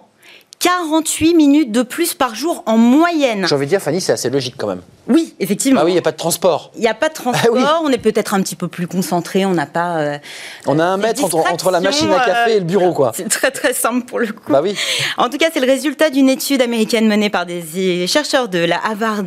[0.62, 3.46] 48 minutes de plus par jour en moyenne.
[3.48, 4.81] J'ai envie de dire, Fanny, c'est assez logique quand même.
[5.09, 5.81] Oui, effectivement.
[5.83, 6.71] Ah oui, il n'y a pas de transport.
[6.77, 7.88] Il n'y a pas de transport, ah oui.
[7.88, 9.99] on est peut-être un petit peu plus concentré, on n'a pas.
[9.99, 10.19] Euh,
[10.67, 13.12] on a un mètre entre, entre, la machine à café et le bureau, quoi.
[13.15, 14.53] C'est très très simple pour le coup.
[14.53, 14.77] Bah oui.
[15.19, 18.77] En tout cas, c'est le résultat d'une étude américaine menée par des chercheurs de la
[18.77, 19.25] Harvard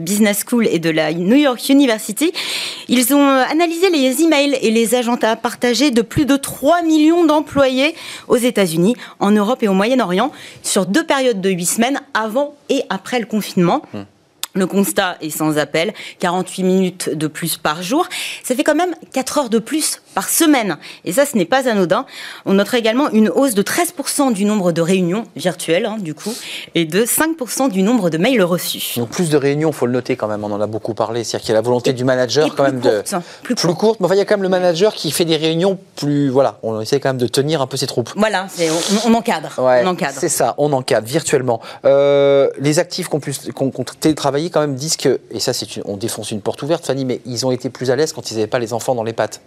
[0.00, 2.32] Business School et de la New York University.
[2.88, 7.94] Ils ont analysé les emails et les agendas partagés de plus de 3 millions d'employés
[8.28, 12.82] aux États-Unis, en Europe et au Moyen-Orient sur deux périodes de 8 semaines avant et
[12.88, 13.82] après le confinement.
[13.92, 14.06] Hum.
[14.54, 18.06] Le constat est sans appel, 48 minutes de plus par jour.
[18.42, 20.78] Ça fait quand même 4 heures de plus par semaine.
[21.04, 22.06] Et ça, ce n'est pas anodin.
[22.46, 26.34] On notera également une hausse de 13% du nombre de réunions virtuelles, hein, du coup,
[26.74, 28.98] et de 5% du nombre de mails reçus.
[28.98, 31.24] Donc plus de réunions, il faut le noter quand même, on en a beaucoup parlé.
[31.24, 33.20] C'est-à-dire qu'il y a la volonté du manager quand même courte, de...
[33.42, 34.00] Plus, plus courte.
[34.00, 36.30] Mais enfin, il y a quand même le manager qui fait des réunions plus...
[36.30, 38.10] Voilà, on essaie quand même de tenir un peu ses troupes.
[38.16, 38.46] Voilà,
[39.04, 39.50] on, on, encadre.
[39.58, 40.16] Ouais, on encadre.
[40.18, 41.60] C'est ça, on encadre virtuellement.
[41.84, 44.14] Euh, les actifs qu'on qu qu
[44.46, 47.20] quand même disent que, et ça c'est une, on défonce une porte ouverte Fanny, mais
[47.26, 49.40] ils ont été plus à l'aise quand ils n'avaient pas les enfants dans les pattes.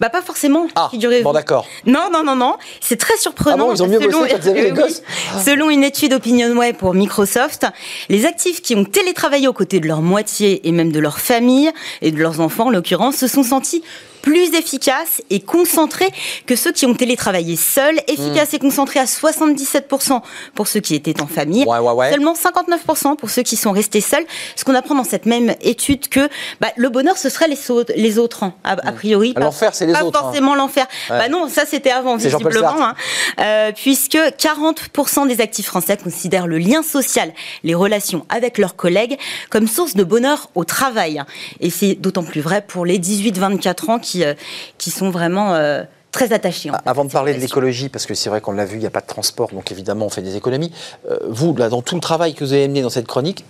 [0.00, 0.90] Bah pas forcément, ah.
[1.22, 1.66] Bon d'accord.
[1.86, 3.64] Non, non, non, non, c'est très surprenant.
[3.64, 5.02] Ah bon, ils ont mieux selon, bossé quand ils avaient les gosses
[5.34, 7.66] oui, Selon une étude OpinionWay pour Microsoft,
[8.08, 11.70] les actifs qui ont télétravaillé aux côtés de leur moitié et même de leur famille
[12.00, 13.82] et de leurs enfants en l'occurrence se sont sentis
[14.22, 16.10] plus efficaces et concentrés
[16.46, 18.56] que ceux qui ont télétravaillé seuls, efficaces mmh.
[18.56, 20.22] et concentrés à 77%
[20.54, 22.10] pour ceux qui étaient en famille, ouais, ouais, ouais.
[22.10, 24.24] seulement 59% pour ceux qui sont restés seuls.
[24.56, 26.28] Ce qu'on apprend dans cette même étude que
[26.60, 27.58] bah, le bonheur ce serait les,
[27.96, 29.34] les autres, hein, a, a, priori.
[29.36, 30.12] L'enfer c'est les pas autres.
[30.12, 30.56] Pas forcément hein.
[30.56, 30.86] l'enfer.
[31.08, 32.94] Bah non, ça c'était avant visiblement, hein,
[33.40, 37.32] euh, puisque 40% des actifs français considèrent le lien social,
[37.64, 39.18] les relations avec leurs collègues
[39.50, 41.22] comme source de bonheur au travail.
[41.60, 44.34] Et c'est d'autant plus vrai pour les 18-24 ans qui qui, euh,
[44.78, 46.70] qui sont vraiment euh, très attachés.
[46.70, 48.80] En fait, Avant de parler de l'écologie, parce que c'est vrai qu'on l'a vu, il
[48.80, 50.70] n'y a pas de transport, donc évidemment on fait des économies.
[51.10, 53.44] Euh, vous, là, dans tout le travail que vous avez mené dans cette chronique,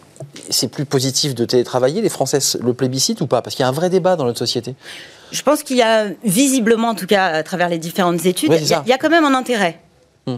[0.51, 3.43] c'est plus positif de télétravailler Les Français le plébiscitent ou pas?
[3.43, 4.77] Parce qu'il y a un vrai débat dans notre société.
[5.33, 8.59] Je pense qu'il y a visiblement, en tout cas à travers les différentes études, Ouais,
[8.61, 8.83] il c'est y, a- ça.
[8.87, 9.81] il y a quand même un intérêt.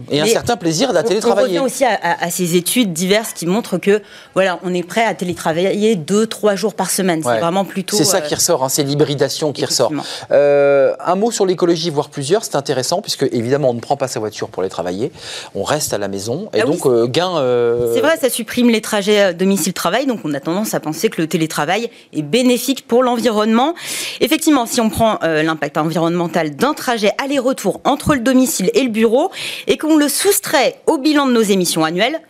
[0.09, 1.59] Et un certain plaisir à On- On télétravailler.
[1.59, 4.01] revient aussi à, à- à ces études diverses qui montrent que
[4.33, 7.19] voilà, on est prêt à télétravailler deux, trois jours par semaine.
[7.19, 7.35] Ouais.
[7.35, 7.95] C'est vraiment plutôt.
[7.95, 9.91] C'est ça euh, qui ressort, hein, c'est l'hybridation qui ressort.
[10.31, 14.07] Euh, un mot sur l'écologie, voire plusieurs, c'est intéressant, puisque évidemment on ne prend pas
[14.07, 15.11] sa voiture pour aller travailler,
[15.53, 17.37] on reste à la maison, et Ah oui, donc euh, gain...
[17.37, 21.09] euh, C'est vrai, ça supprime les trajets euh, domicile-travail, donc on a tendance à penser
[21.09, 23.75] que le télétravail est bénéfique pour l'environnement.
[24.19, 28.89] Effectivement, si on prend euh, l'impact environnemental d'un trajet aller-retour entre le domicile et le
[28.89, 29.29] bureau,
[29.67, 32.21] et qu'on le soustrait au bilan de nos émissions annuelles,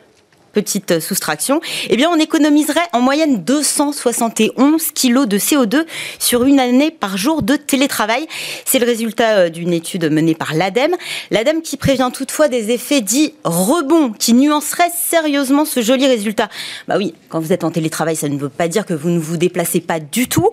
[0.55, 5.85] petite euh, soustraction, eh bien on économiserait en moyenne 271 kilos de CO2
[6.17, 8.25] sur une année par jour de télétravail.
[8.63, 10.95] C'est le résultat euh, d'une étude menée par l'ADEME.
[11.29, 16.47] L'ADEME qui prévient toutefois des effets dits rebonds qui nuanceraient sérieusement ce joli résultat.
[16.87, 19.19] Bah oui, quand vous êtes en télétravail, ça ne veut pas dire que vous ne
[19.19, 20.49] vous déplacez pas du tout.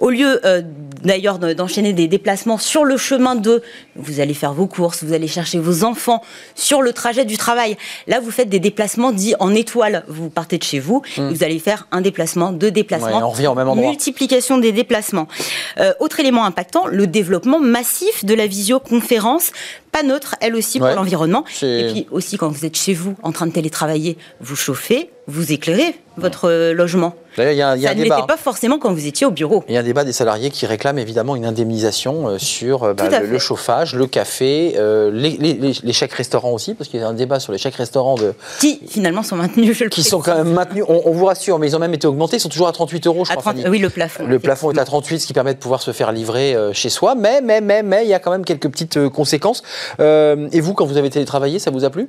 [0.00, 0.62] Au lieu euh,
[1.02, 3.62] d'ailleurs de- d'enchaîner des déplacements sur le chemin de,
[3.96, 6.22] vous allez faire vos courses, vous allez chercher vos enfants
[6.54, 7.76] sur le trajet du travail.
[8.06, 10.04] Là, vous faites des déplacements dits en étoile.
[10.06, 13.08] Vous partez de chez vous, vous allez faire un déplacement, deux déplacements.
[13.08, 13.88] Ouais, on revient au même endroit.
[13.88, 15.26] Multiplication des déplacements.
[15.78, 19.50] Euh, autre élément impactant, le développement massif de la visioconférence
[19.92, 20.88] pas neutre, elle aussi, Ouais.
[20.88, 21.44] pour l'environnement.
[21.62, 25.52] Et puis aussi, quand vous êtes chez vous, en train de télétravailler, vous chauffez, vous
[25.52, 27.14] éclairez votre euh, logement.
[27.38, 28.22] D'ailleurs, il y a un, il y a Ça un ne débat.
[28.28, 29.64] pas forcément quand vous étiez au bureau.
[29.68, 32.92] Il y a un débat des salariés qui réclament évidemment une indemnisation euh, sur euh,
[32.92, 37.00] bah, le, chauffage, le café, euh, les, les- les- les chèques restaurants aussi, parce qu'il
[37.00, 39.90] y a un débat sur les chèques restaurants de, Qui, finalement, sont maintenus, je le
[39.90, 40.10] qui précise.
[40.10, 40.84] sont quand même maintenus.
[40.88, 42.36] On, on vous rassure, mais ils ont même été augmentés.
[42.36, 43.52] Ils sont toujours à 38 euros, je À crois.
[43.52, 43.70] 30 Fanny.
[43.70, 44.26] Oui, le plafond.
[44.26, 47.14] Le plafond est à 38, ce qui permet de pouvoir se faire livrer chez soi.
[47.14, 49.62] Mais, mais, mais, mais, il y a quand même quelques petites conséquences.
[50.00, 52.08] Euh, et vous, quand vous avez télétravaillé, ça vous a plu?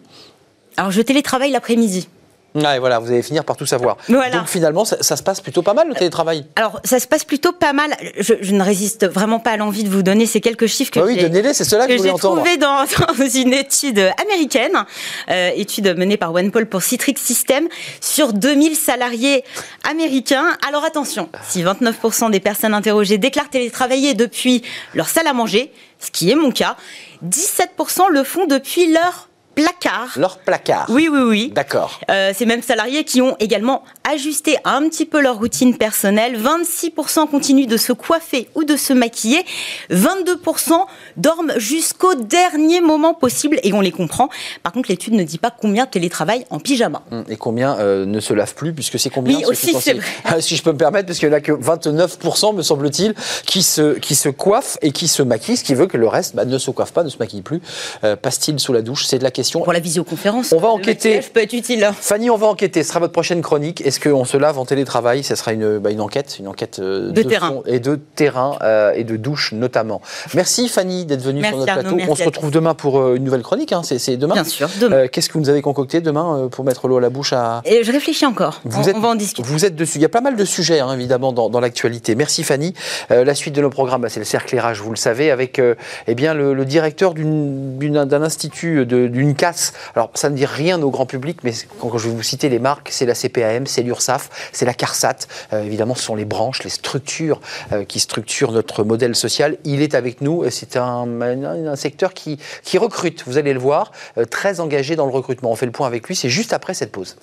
[0.78, 2.08] Alors, je télétravaille l'après-midi.
[2.56, 3.98] Ouais, voilà, vous allez finir par tout savoir.
[4.08, 4.38] Voilà.
[4.38, 6.46] Donc finalement, ça, ça se passe plutôt pas mal le télétravail?
[6.56, 7.96] Alors, ça se passe plutôt pas mal.
[8.20, 11.00] Je, je ne résiste vraiment pas à l'envie de vous donner ces quelques chiffres que
[11.00, 12.36] Bah oui, j'ai- donnez-les, c'est cela que, que je voulais j'ai entendre.
[12.44, 12.86] trouvé dans,
[13.18, 14.86] dans une étude américaine,
[15.32, 17.68] euh, étude menée par OnePoll pour Citrix System,
[18.02, 19.44] sur 2000 salariés
[19.90, 20.46] américains.
[20.68, 24.62] Alors attention, si 29% des personnes interrogées déclarent télétravailler depuis
[24.94, 26.78] leur salle à manger, ce qui est mon cas,
[27.24, 30.14] 17% le font depuis leur placard.
[30.18, 30.86] Leur placard.
[30.90, 31.52] Oui, oui, oui.
[31.54, 32.00] D'accord.
[32.10, 36.38] Euh, ces mêmes salariés qui ont également ajusté un petit peu leur routine personnelle.
[36.42, 39.46] 26% continuent de se coiffer ou de se maquiller.
[39.92, 40.72] 22%
[41.18, 44.30] dorment jusqu'au dernier moment possible et on les comprend.
[44.64, 47.04] Par contre, l'étude ne dit pas combien télétravaillent en pyjama.
[47.12, 50.06] Hum, Et combien euh, ne se lavent plus, puisque c'est combien Oui, aussi, c'est vrai.
[50.26, 53.14] Ah, Si je peux me permettre, parce qu'il n'y en a que 29%, me semble-t-il,
[53.46, 56.36] qui se, qui se coiffent et qui se maquillent, ce qui veut que le reste
[56.36, 57.62] bah, ne se coiffe pas, ne se maquille plus.
[58.04, 59.06] Euh, Passe-t-il sous la douche?
[59.06, 59.43] C'est de la question.
[59.52, 61.20] Pour la visioconférence, On va enquêter.
[61.34, 61.90] peut être utile.
[62.00, 62.84] Fanny, on va enquêter.
[62.84, 63.82] Ce sera votre prochaine chronique.
[63.82, 65.24] Est-ce qu'on se lave en télétravail?
[65.24, 67.62] Ce sera une, bah, une enquête, une enquête euh, De terrain.
[67.66, 70.02] et de terrain euh, et de douche notamment.
[70.34, 72.12] Merci Fanny d'être venue Merci sur notre plateau.
[72.12, 73.72] on se retrouve demain pour euh, une nouvelle chronique.
[73.74, 73.82] hein.
[73.84, 74.34] C'est demain.
[74.36, 74.96] Bien sûr, demain.
[74.96, 77.62] Euh, Qu'est-ce que vous nous avez concocté demain pour mettre l'eau à la bouche à,
[77.66, 78.62] Et je réfléchis encore.
[78.66, 79.48] Vous on, êtes- on va en discuter.
[79.48, 79.98] Vous êtes dessus.
[79.98, 82.16] Il y a pas mal de sujets, hein, évidemment, dans, dans l'actualité.
[82.16, 82.74] Merci Fanny.
[83.10, 85.62] La suite de nos programmes, bah, c'est le cercle RH, vous le savez, avec
[86.08, 89.74] eh bien, le, le directeur d'un institut, de- d'une casse.
[89.96, 92.60] Alors, ça ne dit rien au grand public, mais quand je vais vous citer les
[92.60, 95.16] marques, c'est la CPAM, c'est l'URSSAF, c'est la CARSAT.
[95.54, 97.40] Euh, évidemment, ce sont les branches, les structures
[97.72, 99.58] euh, qui structurent notre modèle social.
[99.64, 100.44] Il est avec nous.
[100.46, 104.60] et C'est un, un- un secteur qui, qui recrute, vous allez le voir, euh, très
[104.60, 105.52] engagé dans le recrutement.
[105.52, 107.16] On fait le point avec lui, c'est juste après cette pause.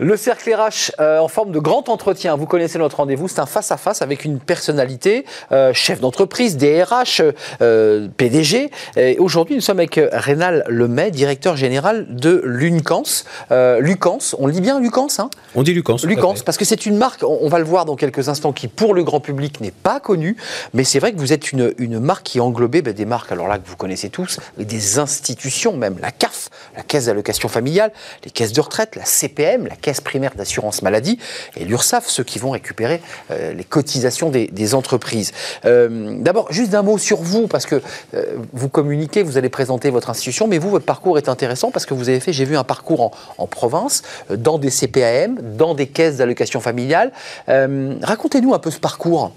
[0.00, 2.36] Le cercle RH euh, en forme de grand entretien.
[2.36, 3.26] Vous connaissez notre rendez-vous.
[3.26, 7.20] C'est un face-à-face avec une personnalité, euh, chef d'entreprise, DRH,
[7.60, 8.70] euh, PDG.
[8.96, 13.02] Et Aujourd'hui, nous sommes avec euh, Rénal Lemay, directeur général de Luncans.
[13.50, 15.30] Euh, Lucans, on le dit bien Lucans hein?
[15.56, 15.96] On dit Lucans.
[16.04, 18.68] Lucans, parce que c'est une marque, on on va le voir dans quelques instants, qui
[18.68, 20.36] pour le grand public n'est pas connue,
[20.74, 23.48] mais c'est vrai que vous êtes une, une marque qui englobait ben, des marques, alors
[23.48, 27.90] là que vous connaissez tous, et des institutions même, la CAF, la Caisse d'allocation familiale,
[28.24, 31.18] les caisses de retraite, la CPM, la Primaire d'assurance maladie,
[31.56, 35.32] et l'URSSAF, ceux qui vont récupérer euh, les cotisations des, entreprises.
[35.64, 37.80] Euh, D'abord, juste un mot sur vous, parce que
[38.14, 41.86] euh, vous communiquez, vous allez présenter votre institution, mais vous, votre parcours est intéressant parce
[41.86, 45.86] que vous avez fait, j'ai vu un parcours en, province, dans des CPAM, dans des
[45.86, 47.12] caisses d'allocation familiale.
[47.46, 49.32] Racontez-nous un peu ce parcours.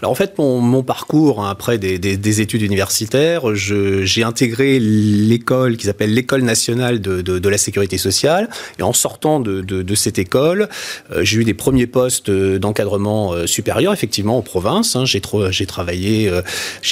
[0.00, 4.78] Alors en fait, mon, mon parcours, hein, après des, des- des études universitaires, j'ai intégré
[4.80, 8.48] l'école qui s'appelle l'École nationale de, la sécurité sociale.
[8.78, 10.68] Et en sortant de, cette école,
[11.12, 14.96] euh, j'ai eu des premiers postes euh, d'encadrement euh, supérieur, effectivement, en province.
[14.96, 15.04] hein.
[15.04, 16.30] J'ai tra- j'ai travaillé,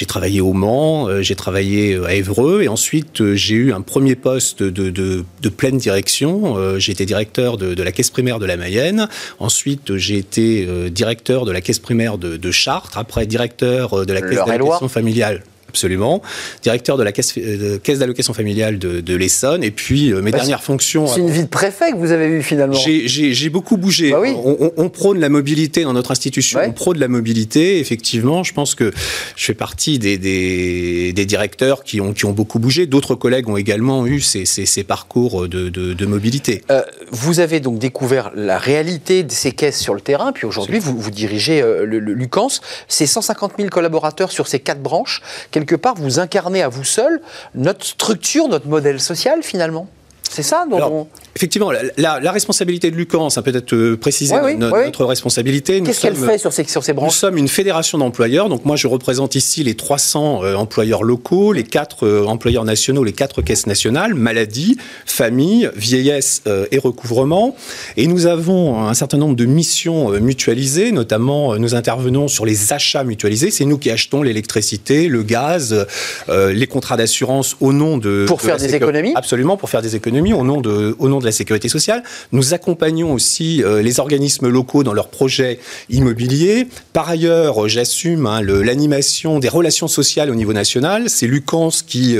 [0.07, 5.25] travaillé au Mans, j'ai travaillé à Évreux, et ensuite j'ai eu un premier poste de,
[5.57, 6.77] pleine direction.
[6.79, 9.07] J'ai été directeur de, la caisse primaire de la Mayenne.
[9.39, 12.97] Ensuite, j'ai été directeur de la caisse primaire de, de Chartres.
[12.97, 15.43] Après, directeur euh, de la caisse d'allocation familiale.
[15.73, 16.21] Absolument.
[16.61, 19.63] Directeur de la caisse, euh, caisse d'allocation familiale de, de l'Essonne.
[19.63, 21.07] Et puis, euh, mes Bah, dernières fonctions.
[21.07, 22.75] C'est une vie de préfet que vous avez eue finalement.
[22.75, 24.11] J'ai- beaucoup bougé.
[24.11, 24.33] Bah oui.
[24.35, 26.59] on, on- on prône la mobilité dans notre institution.
[26.59, 26.67] Ouais.
[26.69, 27.79] On prône la mobilité.
[27.79, 28.91] Effectivement, je pense que
[29.35, 32.85] je fais partie des, des, des directeurs qui ont, qui ont beaucoup bougé.
[32.85, 36.61] D'autres collègues ont également eu ces, ces- ces parcours de, de- de mobilité.
[36.69, 36.81] Euh,
[37.11, 40.97] vous avez donc découvert la réalité de ces caisses sur le terrain, puis aujourd'hui vous,
[40.99, 42.49] vous dirigez euh, le, le Lucans.
[42.87, 45.21] C'est 150 000 collaborateurs sur ces quatre branches.
[45.63, 47.21] Quelque part, vous incarnez à vous seul
[47.55, 49.87] notre structure, notre modèle social finalement?
[50.29, 53.73] C'est ça dont Alors, on- Effectivement, la, la- la responsabilité de Lucans, ça peut être
[53.73, 55.79] euh, préciser oui, notre responsabilité.
[55.81, 58.65] Nous Qu'est-ce qu'elle fait sur ces, sur ces Nous branches sommes une fédération d'employeurs, donc
[58.65, 63.13] moi je représente ici les 300 euh, employeurs locaux, les quatre euh, employeurs nationaux, les
[63.13, 67.55] quatre caisses nationales, maladie, famille, vieillesse euh, et recouvrement.
[67.97, 73.03] Et nous avons un certain nombre de missions mutualisées, notamment nous intervenons sur les achats
[73.03, 73.49] mutualisés.
[73.49, 75.85] C'est nous qui achetons l'électricité, le gaz,
[76.29, 78.25] les contrats d'assurance au nom de...
[78.27, 80.12] Pour de faire des économies Absolument, pour faire des économies.
[80.13, 82.03] L'économie, au, nom de, au nom de la sécurité sociale.
[82.31, 86.67] Nous accompagnons aussi les organismes locaux dans leurs projets immobiliers.
[86.93, 91.09] Par ailleurs, j'assume hein, l'animation des relations sociales au niveau national.
[91.09, 92.17] C'est Lucans qui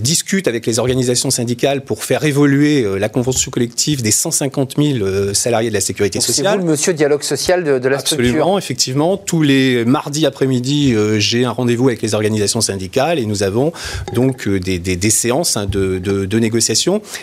[0.00, 5.68] discute avec les organisations syndicales pour faire évoluer la convention collective des 150 000 salariés
[5.70, 6.46] de la sécurité sociale.
[6.46, 9.16] C'est vous le monsieur dialogue social de, de la Absolument, effectivement.
[9.16, 13.72] Tous les mardis après-midi, j'ai un rendez-vous avec les organisations syndicales et nous avons
[14.12, 16.38] donc euh, des, des, séances hein, de, de, de,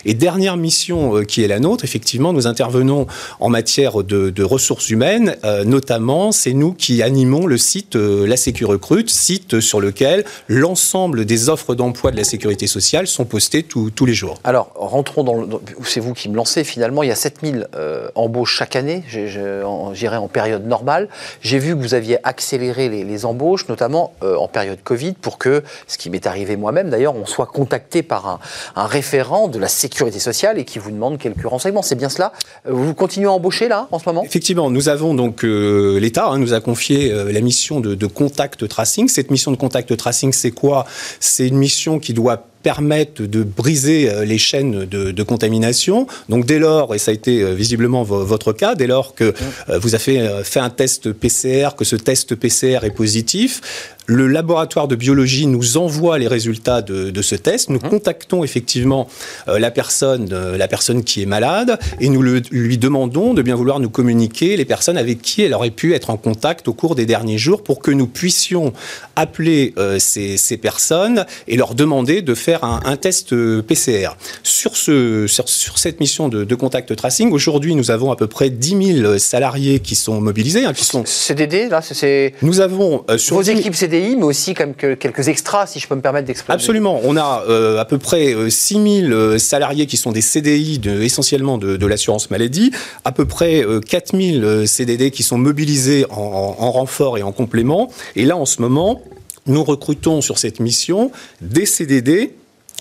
[0.06, 3.08] Et dernière mission euh, qui est la nôtre, effectivement, nous intervenons
[3.40, 8.66] en matière de, ressources humaines, euh, notamment, c'est nous qui animons le site La Sécu
[8.66, 14.06] Recrute, site sur lequel l'ensemble des offres d'emploi de la sécurité sociale sont postées tous
[14.06, 14.40] les jours.
[14.44, 15.48] Alors, rentrons dans le...
[15.84, 17.68] C'est vous qui me lancez, finalement, il y a 7000
[18.16, 21.10] embauches chaque année, j'irai en période normale.
[21.42, 25.64] J'ai vu que vous aviez accéléré les, les embauches, notamment en période Covid, pour que,
[25.88, 28.40] ce qui m'est arrivé moi-même d'ailleurs, on soit contacté par un,
[28.76, 31.82] un, référent de la sécurité sociale et qui vous demande quelques renseignements.
[31.82, 32.32] C'est bien cela
[32.70, 34.24] Vous continuez à embaucher là, en ce moment?
[34.24, 38.68] Effectivement, nous avons donc, euh, l'État hein, nous a confié euh, la mission de contact
[38.68, 39.08] tracing.
[39.08, 40.86] Cette mission de contact tracing, c'est quoi?
[41.20, 46.08] C'est une mission qui doit permettent de briser euh, les chaînes de, contamination.
[46.30, 49.36] Donc dès lors, et ça a été euh, visiblement votre cas, dès lors que
[49.70, 54.88] euh, vous avez fait un test PCR, que ce test PCR est positif, le laboratoire
[54.88, 57.70] de biologie nous envoie les résultats de, ce test.
[57.70, 57.90] Nous mmh.
[57.90, 59.08] contactons effectivement
[59.48, 63.90] la personne, la personne qui est malade, et nous lui demandons de bien vouloir nous
[63.90, 67.40] communiquer les personnes avec qui elle aurait pu être en contact au cours des derniers
[67.40, 68.74] jours, pour que nous puissions
[69.16, 74.10] appeler ces, ces personnes et leur demander de faire un, test euh, PCR.
[74.44, 79.02] Sur, ce, sur, cette mission de, contact tracing, aujourd'hui, nous avons à peu près 10
[79.02, 80.66] 000 salariés qui sont mobilisés.
[80.66, 81.04] Hein, qui sont...
[81.06, 82.34] CDD, là, c'est...
[82.42, 83.04] Nous avons...
[83.10, 86.28] Euh, sur Vos équipes CDI, mais aussi comme quelques extras, si je peux me permettre
[86.28, 86.56] d'exprimer.
[86.56, 87.02] Absolument.
[87.04, 91.58] On a euh, à peu près 6 000 salariés qui sont des CDI, de, essentiellement
[91.58, 92.72] de, l'assurance maladie,
[93.04, 97.92] à peu près 4 000 CDD qui sont mobilisés en, en renfort et en complément.
[98.16, 99.02] Et là, en ce moment,
[99.48, 102.34] nous recrutons sur cette mission des CDD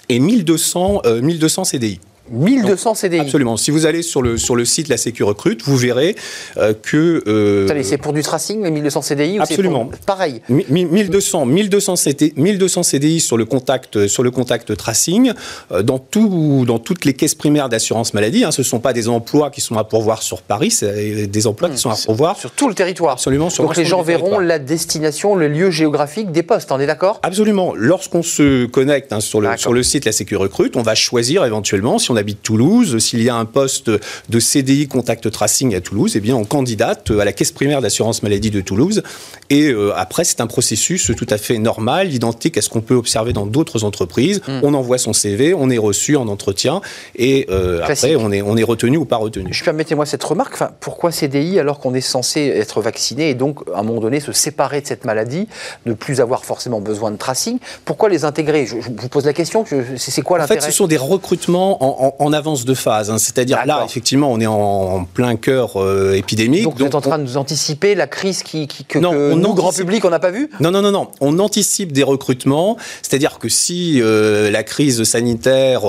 [0.09, 2.01] et 1200, 1200 CDI.
[2.31, 3.21] 1200 CDI.
[3.21, 3.57] Absolument.
[3.57, 6.17] Si vous allez sur le, sur le site La Sécu Recrute, vous verrez
[6.57, 7.23] euh, que.
[7.27, 9.91] Euh, c'est pour du tracing, les 1200 CDI Absolument.
[10.07, 10.41] Pareil.
[10.49, 15.33] 1200, 1200, CDI, 1200 CDI sur le contact, sur le contact tracing,
[15.71, 18.45] euh, dans, tout, dans toutes les caisses primaires d'assurance maladie.
[18.45, 21.47] Hein, ce ne sont pas des emplois qui sont à pourvoir sur Paris, c'est des
[21.47, 22.39] emplois qui sont à pourvoir.
[22.39, 23.15] Sur tout le territoire.
[23.15, 23.51] Absolument.
[23.51, 27.21] Sur Donc les gens verront la destination, le lieu géographique des postes, on est d'accord?
[27.23, 27.75] Absolument.
[27.77, 31.45] Lorsqu'on se connecte hein, sur, le, sur le site La Sécu Recrute, on va choisir
[31.45, 33.91] éventuellement si on habite Toulouse, s'il y a un poste
[34.29, 38.23] de CDI contact tracing à Toulouse, eh bien on candidate à la caisse primaire d'assurance
[38.23, 39.03] maladie de Toulouse.
[39.51, 42.95] Et euh, après, c'est un processus tout à fait normal, identique à ce qu'on peut
[42.95, 44.41] observer dans d'autres entreprises.
[44.47, 44.61] Hmm.
[44.63, 46.81] On envoie son CV, on est reçu en entretien
[47.17, 49.53] et euh, après on est, on est retenu ou pas retenu.
[49.53, 50.55] Je permettez-moi cette remarque.
[50.55, 54.21] Enfin, pourquoi CDI alors qu'on est censé être vacciné et donc à un moment donné
[54.21, 55.49] se séparer de cette maladie,
[55.87, 57.59] ne plus avoir forcément besoin de tracing?
[57.85, 58.67] Pourquoi les intégrer?
[58.67, 59.65] Je, vous pose la question.
[59.97, 63.11] C'est quoi l'intérêt En fait, ce sont des recrutements en, en avance de phase.
[63.11, 63.19] Hein.
[63.19, 66.65] C'est-à-dire là, effectivement, on est en, plein cœur euh, épidémique.
[66.65, 69.73] Donc, vous êtes en train de nous anticiper la crise qui, que, non, nous, grand
[69.73, 71.09] public, on n'a pas vu Non, non, non, non.
[71.21, 72.77] On anticipe des recrutements.
[73.03, 75.83] C'est-à-dire que si euh, la crise sanitaire,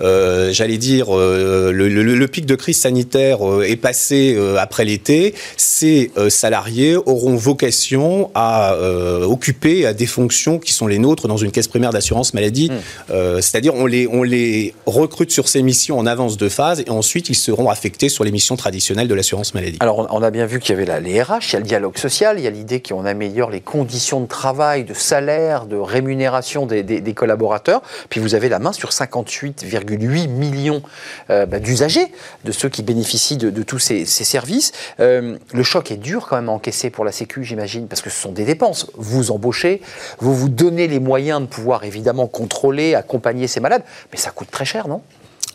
[0.00, 7.36] euh, j'allais dire, le, pic de crise sanitaire est passé après l'été, ces salariés auront
[7.36, 8.76] vocation à
[9.22, 12.70] occuper à des fonctions qui sont les nôtres dans une caisse primaire d'assurance maladie.
[12.70, 13.40] Hmm.
[13.40, 17.28] C'est-à-dire on les, on les recrute sur ces missions en avance de phase et ensuite
[17.28, 19.78] ils seront affectés sur les missions traditionnelles de l'assurance maladie.
[19.80, 21.64] Alors on a bien vu qu'il y avait la, les RH, il y a le
[21.64, 25.76] dialogue social, il y a l'idée qu'on améliore les conditions de travail, de salaire, de
[25.76, 27.82] rémunération des, collaborateurs.
[28.08, 30.82] Puis vous avez la main sur 58,8 millions
[31.30, 32.12] euh, bah, d'usagers,
[32.44, 34.72] de ceux qui bénéficient de, tous ces, services.
[35.00, 38.10] Euh, le choc est dur quand même à encaisser pour la Sécu, j'imagine, parce que
[38.10, 38.86] ce sont des dépenses.
[38.94, 39.80] Vous embauchez,
[40.20, 44.50] vous vous donnez les moyens de pouvoir évidemment contrôler, accompagner ces malades, mais ça coûte
[44.50, 45.02] très cher, non?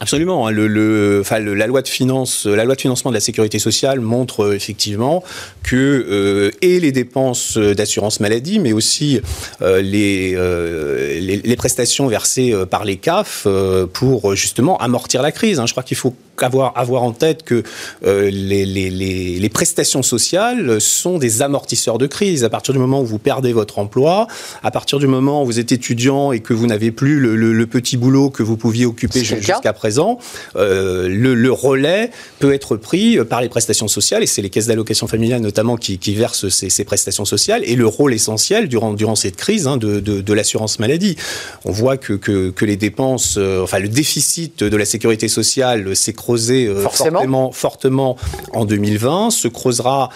[0.03, 0.47] Absolument.
[0.47, 0.51] Hein.
[0.51, 4.43] Le, enfin, la loi de finance, la loi de financement de la sécurité sociale montre
[4.43, 5.23] euh, effectivement
[5.63, 9.21] que euh, et les dépenses d'assurance maladie, mais aussi
[9.61, 10.35] euh, les,
[11.41, 13.47] les, prestations versées par les CAF
[13.93, 15.61] pour justement amortir la crise.
[15.61, 15.67] Hein.
[15.67, 17.63] Je crois qu'il faut avoir, avoir en tête que
[18.05, 22.43] euh, les, les, les, les, prestations sociales sont des amortisseurs de crise.
[22.43, 24.27] À partir du moment où vous perdez votre emploi,
[24.63, 27.53] à partir du moment où vous êtes étudiant et que vous n'avez plus le, le,
[27.53, 30.17] le, petit boulot que vous pouviez occuper jusqu'à présent,
[30.55, 32.09] euh, le, le, relais
[32.39, 35.99] peut être pris par les prestations sociales et c'est les caisses d'allocation familiale notamment qui,
[35.99, 39.77] qui versent ces, ces, prestations sociales et le rôle essentiel durant, durant cette crise hein,
[39.77, 41.15] de, de, de l'assurance maladie.
[41.63, 45.95] On voit que, que, que les dépenses, euh, enfin le déficit de la sécurité sociale
[45.95, 47.51] s'est creusé euh, fortement.
[47.51, 48.17] fortement
[48.53, 50.09] en 2020, se creusera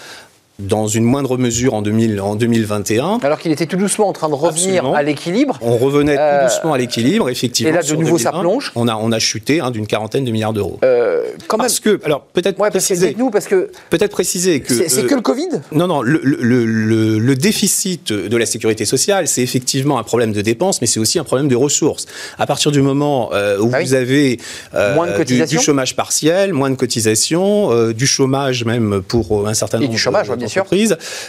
[0.58, 3.20] dans une moindre mesure en, 2000, en 2021.
[3.22, 4.94] Alors qu'il était tout doucement en train de revenir Absolument.
[4.94, 5.58] à l'équilibre.
[5.62, 7.70] On revenait euh, tout doucement à l'équilibre, effectivement.
[7.70, 8.72] Et là, de nouveau, 2020, ça plonge.
[8.74, 10.80] On a, on a chuté hein, d'une quarantaine de milliards d'euros.
[10.82, 11.98] Euh, quand parce même.
[11.98, 13.14] que, alors peut-être ouais, préciser.
[13.16, 13.70] nous parce que.
[13.88, 14.74] Peut-être préciser que.
[14.74, 15.48] C'est euh, que le Covid?
[15.70, 16.02] Non, non.
[16.02, 20.80] Le, le, le, le, déficit de la sécurité sociale, c'est effectivement un problème de dépenses,
[20.80, 22.06] mais c'est aussi un problème de ressources.
[22.36, 23.84] À partir du moment euh, où ah oui.
[23.84, 24.40] vous avez
[24.72, 29.78] moins de du, du, chômage partiel, moins de cotisations, du chômage même pour un certain
[29.78, 29.96] nombre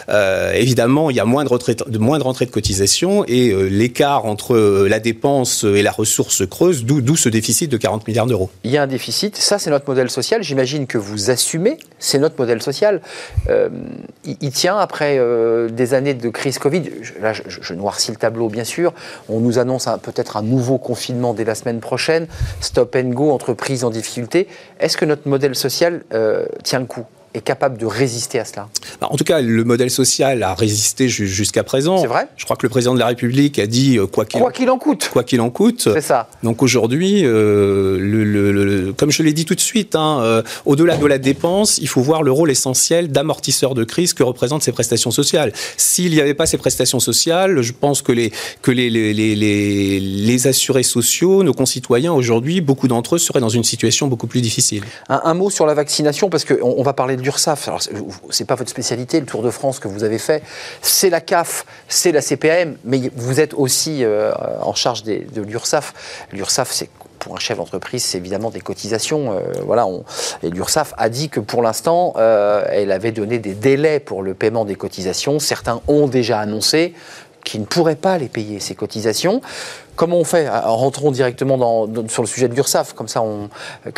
[0.09, 3.49] Euh, évidemment, il y a moins de, retraite, de, moins de rentrées de cotisation et
[3.49, 8.07] euh, l'écart entre euh, la dépense et la ressource creuse, d'où ce déficit de 40
[8.07, 8.49] milliards d'euros.
[8.63, 12.19] Il y a un déficit, ça c'est notre modèle social, j'imagine que vous assumez, c'est
[12.19, 13.01] notre modèle social.
[13.49, 13.69] Euh,
[14.25, 15.19] il, il, tient après
[15.69, 18.93] des années de crise Covid, je, là je, je, noircis le tableau bien sûr,
[19.29, 22.27] on nous annonce peut-être un nouveau confinement dès la semaine prochaine,
[22.61, 24.47] stop and go, entreprises en difficulté.
[24.79, 26.03] Est-ce que notre modèle social
[26.63, 27.05] tient le coup?
[27.33, 28.69] Est capable de résister à cela
[29.01, 31.99] En tout cas, le modèle social a résisté jusqu'à présent.
[31.99, 34.39] C'est vrai Je crois que le président de la République a dit euh, quoi qu'il
[34.39, 35.09] quoi qu'il en coûte.
[35.11, 35.89] Quoi qu'il en coûte.
[35.93, 36.27] C'est ça.
[36.43, 40.41] Donc aujourd'hui, euh, le, le, le, comme je l'ai dit tout de suite, hein, euh,
[40.65, 44.63] au-delà de la dépense, il faut voir le rôle essentiel d'amortisseur de crise que représentent
[44.63, 45.53] ces prestations sociales.
[45.77, 49.99] S'il n'y avait pas ces prestations sociales, je pense que les, que les, les, les,
[49.99, 54.41] les assurés sociaux, nos concitoyens aujourd'hui, beaucoup d'entre eux seraient dans une situation beaucoup plus
[54.41, 54.83] difficile.
[55.09, 57.69] Un, un mot sur la vaccination, parce qu'on on va parler de l'URSSAF.
[58.29, 60.43] C'est pas votre spécialité, le Tour de France que vous avez fait.
[60.81, 65.93] C'est la CAF, c'est la CPAM, mais vous êtes aussi euh, en charge de l'URSSAF.
[66.31, 66.89] L'URSSAF, c'est
[67.19, 69.33] pour un chef d'entreprise, c'est évidemment des cotisations.
[69.33, 69.87] Euh, voilà,
[70.41, 74.33] et l'URSSAF a dit que pour l'instant, euh, elle avait donné des délais pour le
[74.33, 75.39] paiement des cotisations.
[75.39, 76.93] Certains ont déjà annoncé
[77.43, 79.41] qu'ils ne pourraient pas les payer, ces cotisations.
[79.99, 80.47] Comment on fait?
[80.49, 82.93] Rentrons directement dans, dans, sur le sujet de l'URSSAF.
[82.93, 83.49] Comme ça, on...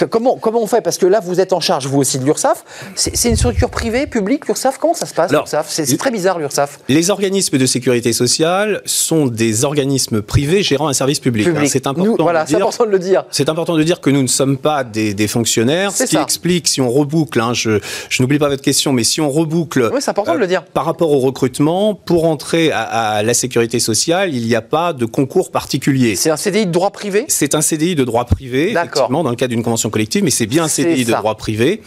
[0.10, 0.82] comment, comment on fait?
[0.82, 2.66] Parce que là, vous êtes en charge, vous aussi, de l'URSSAF.
[2.96, 4.80] C'est une structure privée, publique, l'URSSAF?
[4.80, 5.70] Comment ça se passe, l'URSSAF?
[5.70, 6.80] C'est très bizarre, l'URSSAF.
[6.90, 11.46] Les organismes de sécurité sociale sont des organismes privés gérant un service public.
[11.46, 11.70] public.
[11.70, 13.26] C'est important, voilà, de important, de le dire.
[13.30, 15.92] C'est important de dire que nous ne sommes pas des, des fonctionnaires.
[15.92, 16.24] Ce qui ça.
[16.24, 17.80] explique, si on reboucle, hein, je,
[18.10, 19.92] je n'oublie pas votre question, mais si on reboucle.
[19.94, 20.64] Oui, c'est important euh, de le dire.
[20.64, 24.94] Par rapport au recrutement, pour entrer à, à la sécurité sociale, il n'y a pas
[24.94, 25.91] de concours particulier.
[26.16, 27.26] C'est un CDI de droit privé?
[27.28, 30.46] C'est un CDI de droit privé, effectivement, dans le cadre d'une convention collective, mais c'est
[30.46, 31.82] bien un CDI de droit privé.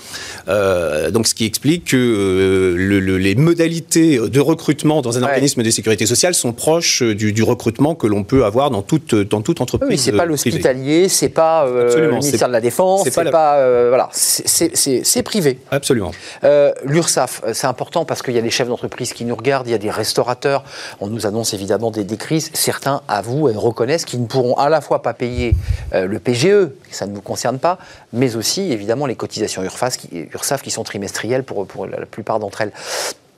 [0.49, 5.23] Euh, donc, ce qui explique que euh, le, le, les modalités de recrutement dans un
[5.23, 5.29] ouais.
[5.29, 9.15] organisme de sécurité sociale sont proches du, du recrutement que l'on peut avoir dans toute,
[9.15, 9.91] dans toute entreprise.
[9.91, 13.31] Oui, c'est pas l'hospitalier, c'est pas euh, le ministère de la Défense, c'est pas, la...
[13.31, 15.59] pas euh, voilà, c'est privé.
[15.71, 16.13] Absolument.
[16.45, 19.73] Euh, L'URSSAF, c'est important parce qu'il y a des chefs d'entreprise qui nous regardent, il
[19.73, 20.65] y a des restaurateurs.
[21.01, 22.51] On nous annonce évidemment des, des crises.
[22.55, 25.55] Certains avouent et reconnaissent qu'ils ne pourront à la fois pas payer
[25.95, 27.79] euh, le PGE, ça ne vous concerne pas,
[28.13, 30.29] mais aussi évidemment les cotisations URSSAF qui,
[30.63, 32.73] qui sont trimestrielles pour la plupart d'entre elles.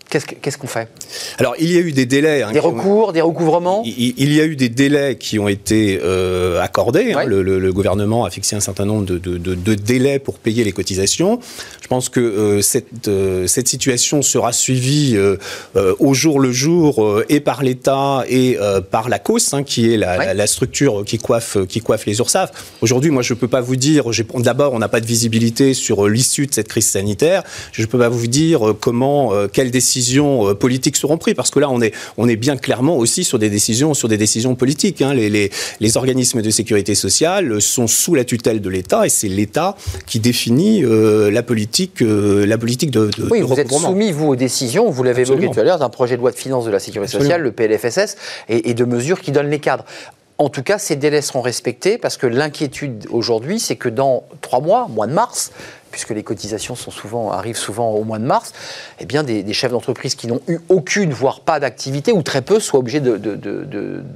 [0.09, 0.89] Qu'est-ce qu'on qu fait?
[1.39, 2.43] Alors, il y a eu des délais.
[2.43, 3.13] Hein, des recours, ont...
[3.13, 3.83] des recouvrements?
[3.85, 7.07] Il, il, y a eu des délais qui ont été euh, accordés.
[7.07, 7.23] Ouais.
[7.23, 10.21] Hein, le, le, le, gouvernement a fixé un certain nombre de, de, de, de, délais
[10.21, 11.41] pour payer les cotisations.
[11.83, 15.17] Je pense que euh, cette, euh, cette situation sera suivie
[15.75, 18.57] au jour le jour et par l'État et
[18.91, 20.27] par la COS, hein, qui est la, ouais.
[20.27, 22.53] la, la, structure qui coiffe, qui coiffe les URSAF.
[22.81, 24.05] Aujourd'hui, moi, je ne peux pas vous dire,
[24.37, 27.43] d'abord, on n'a pas de visibilité sur l'issue de cette crise sanitaire.
[27.73, 31.59] Je ne peux pas vous dire comment, quelles décisions décisions politiques seront prises parce que
[31.59, 35.03] là on est on est bien clairement aussi sur des décisions sur des décisions politiques
[35.03, 35.15] hein.
[35.15, 39.29] les, les, les, organismes de sécurité sociale sont sous la tutelle de l'État et c'est
[39.29, 39.77] l'État
[40.07, 44.13] qui définit euh, la politique euh, la politique de, de oui de vous êtes soumis
[44.13, 44.91] vous aux décisions.
[44.91, 47.13] Vous l'avez évoqué tout à l'heure d'un projet de loi de finances de la sécurité
[47.13, 48.17] sociale le PLFSS
[48.49, 49.85] et, et de mesures qui donnent les cadres
[50.39, 54.61] en tout cas, ces délais seront respectés parce que l'inquiétude aujourd'hui, c'est que dans trois
[54.61, 55.51] mois, mois de mars,
[55.91, 56.77] puisque les cotisations
[57.31, 58.53] arrivent souvent au mois de mars,
[59.01, 62.61] eh bien des, chefs d'entreprise qui n'ont eu aucune, voire pas d'activité, ou très peu,
[62.61, 63.17] soient obligés de,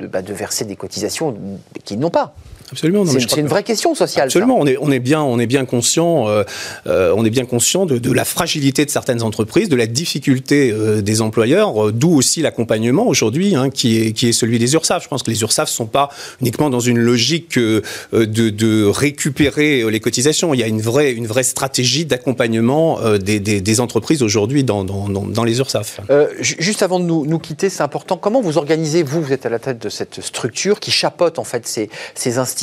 [0.07, 1.37] bah, de verser des cotisations
[1.85, 2.35] qu'ils n'ont pas.
[2.73, 3.05] Absolument.
[3.07, 4.27] C'est une vraie question sociale.
[4.27, 4.57] Absolument.
[4.59, 6.45] On est, on est bien, on est bien conscient, euh,
[6.87, 10.71] euh, on est bien conscient de, de, la fragilité de certaines entreprises, de la difficulté
[10.71, 15.03] euh, des employeurs, d'où aussi l'accompagnement aujourd'hui, hein, qui est qui est celui des URSAF.
[15.03, 16.11] Je pense que les URSAF sont pas
[16.41, 20.55] uniquement dans une logique de, de, récupérer les cotisations.
[20.55, 24.85] Il y a une vraie, une vraie stratégie d'accompagnement des, des, des, entreprises aujourd'hui dans,
[24.85, 26.01] dans, dans, les URSAF.
[26.41, 28.17] juste avant de nous, nous quitter, c'est important.
[28.17, 31.45] Comment vous organisez vous Vous êtes à la tête de cette structure qui chapeaute en
[31.45, 32.60] fait ces, ces institutions,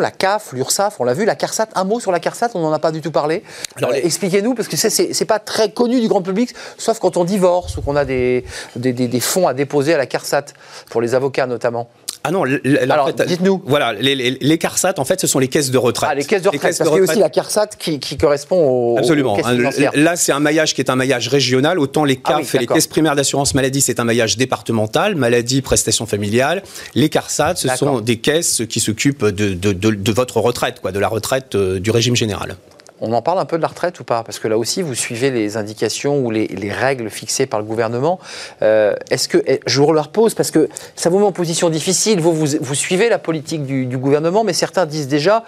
[0.00, 1.68] la CAF, l'URSSAF, on l'a vu, la CARSAT.
[1.74, 3.42] Un mot sur la CARSAT, on n'en a pas du tout parlé.
[3.76, 7.76] Alors, Expliquez-nous, parce que c'est pas très connu du grand public, sauf quand on divorce
[7.76, 8.44] ou qu'on a des,
[8.76, 10.46] des, des, des fonds à déposer à la CARSAT,
[10.90, 11.88] pour les avocats notamment.
[12.26, 12.44] Ah non,
[12.80, 13.62] alors dites-nous.
[13.66, 16.08] Voilà, les, les, les, CARSAT, en fait, ce sont les caisses de retraite.
[16.10, 18.56] Ah, les caisses de retraite, parce qu'il y a aussi la CARSAT qui, qui correspond
[18.56, 19.34] aux, Absolument.
[19.34, 19.80] aux caisses.
[19.94, 21.78] Là, c'est un maillage qui est un maillage régional.
[21.78, 25.14] Autant les CAF Ah oui, et les caisses primaires d'assurance maladie, c'est un maillage départemental,
[25.14, 26.62] maladie, prestations familiales.
[26.94, 30.92] Les CARSAT, ce sont des caisses qui s'occupent de, de, de, de, votre retraite, quoi,
[30.92, 32.56] de la retraite euh, du régime général.
[33.00, 34.22] On en parle un peu de la retraite ou pas?
[34.22, 37.66] Parce que là aussi, vous suivez les indications ou les, les règles fixées par le
[37.66, 38.18] gouvernement.
[38.62, 42.20] Euh, Est-ce que je vous leur pose parce que ça vous met en position difficile.
[42.20, 45.44] Vous, vous, suivez la politique du, du, gouvernement, mais certains disent déjà.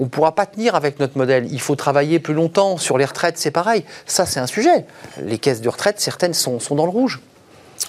[0.00, 1.46] On ne pourra pas tenir avec notre modèle.
[1.52, 2.78] Il faut travailler plus longtemps.
[2.78, 3.84] Sur les retraites, c'est pareil.
[4.06, 4.86] Ça, c'est un sujet.
[5.22, 7.20] Les caisses de retraite, certaines sont, sont dans le rouge.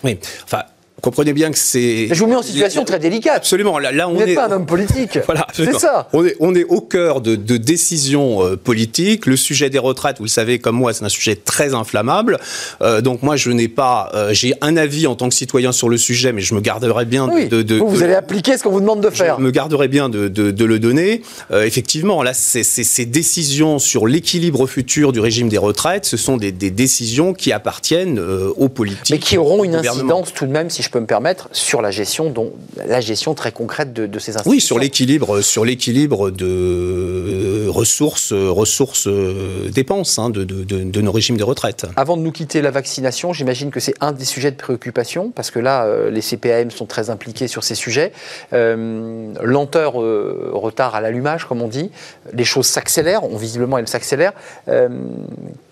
[0.04, 0.20] Oui.
[0.43, 0.64] Enfin,
[1.02, 2.08] comprenez bien que c'est.
[2.12, 3.38] Je vous mets en situation très délicate.
[3.38, 3.80] Absolument.
[3.80, 5.18] Là, là on vous n'êtes pas un homme politique.
[5.26, 5.47] voilà.
[5.54, 6.08] C'est ça.
[6.14, 9.26] On est, on est au cœur de, de décisions euh, politiques.
[9.26, 12.39] Le sujet des retraites, vous le savez comme moi, c'est un sujet très inflammable.
[12.82, 14.12] Euh, donc moi, je n'ai pas.
[14.14, 17.06] Euh, J'ai un avis en tant que citoyen sur le sujet, mais je me garderai
[17.06, 17.47] bien oui.
[17.47, 19.38] de, de, Vous, vous allez appliquer ce qu'on vous demande de faire.
[19.39, 21.22] Je me garderai bien de, de le donner.
[21.52, 26.70] Effectivement, là, ces décisions sur l'équilibre futur du régime des retraites, ce sont des, des
[26.70, 29.10] décisions qui appartiennent aux politiques.
[29.10, 31.92] Mais qui auront une incidence tout de même, si je peux me permettre, sur la
[31.92, 34.52] gestion, dont, la gestion très concrète de, de ces institutions.
[34.52, 41.02] Oui, sur l'équilibre, sur l'équilibre de euh, ressources, ressources euh, dépenses hein, de, de, de,
[41.02, 41.86] nos régimes de retraite.
[41.96, 45.52] Avant de nous quitter la vaccination, j'imagine que c'est un des sujets de préoccupation parce
[45.52, 48.12] que là, euh, les CPAM sont très impliqués sur ces sujets.
[48.54, 51.92] Euh, lenteur, retard à l'allumage, comme on dit.
[52.34, 53.26] Les choses s'accélèrent.
[53.28, 54.34] Visiblement, elles s'accélèrent.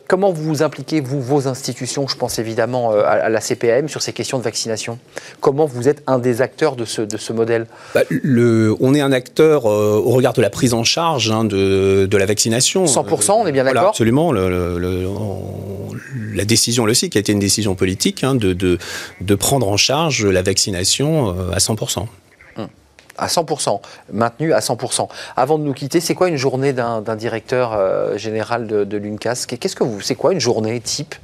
[0.10, 4.02] Comment vous vous impliquez, vous, vos institutions, je pense évidemment euh, à la CPAM, sur
[4.02, 4.98] ces questions de vaccination?
[5.40, 7.68] Comment vous êtes un des acteurs de ce, de ce modèle?
[7.94, 11.44] Bah, le, On est un acteur euh, au regard de la prise en charge hein,
[11.44, 12.86] de, de, la vaccination.
[12.86, 14.32] 100%, on est bien d'accord voilà, Absolument.
[14.32, 15.92] Le, le, on,
[16.34, 18.80] la décision, là aussi, qui a été une décision politique, hein, de, de,
[19.22, 22.08] de, prendre en charge la vaccination euh, à 100%
[23.20, 23.80] à 100%,
[24.12, 25.08] maintenu à 100%.
[25.36, 29.46] Avant de nous quitter, c'est quoi une journée d'un directeur euh, général de, de l'UNCAS?
[29.48, 31.16] Qu'est-ce que vous, c'est quoi une journée type?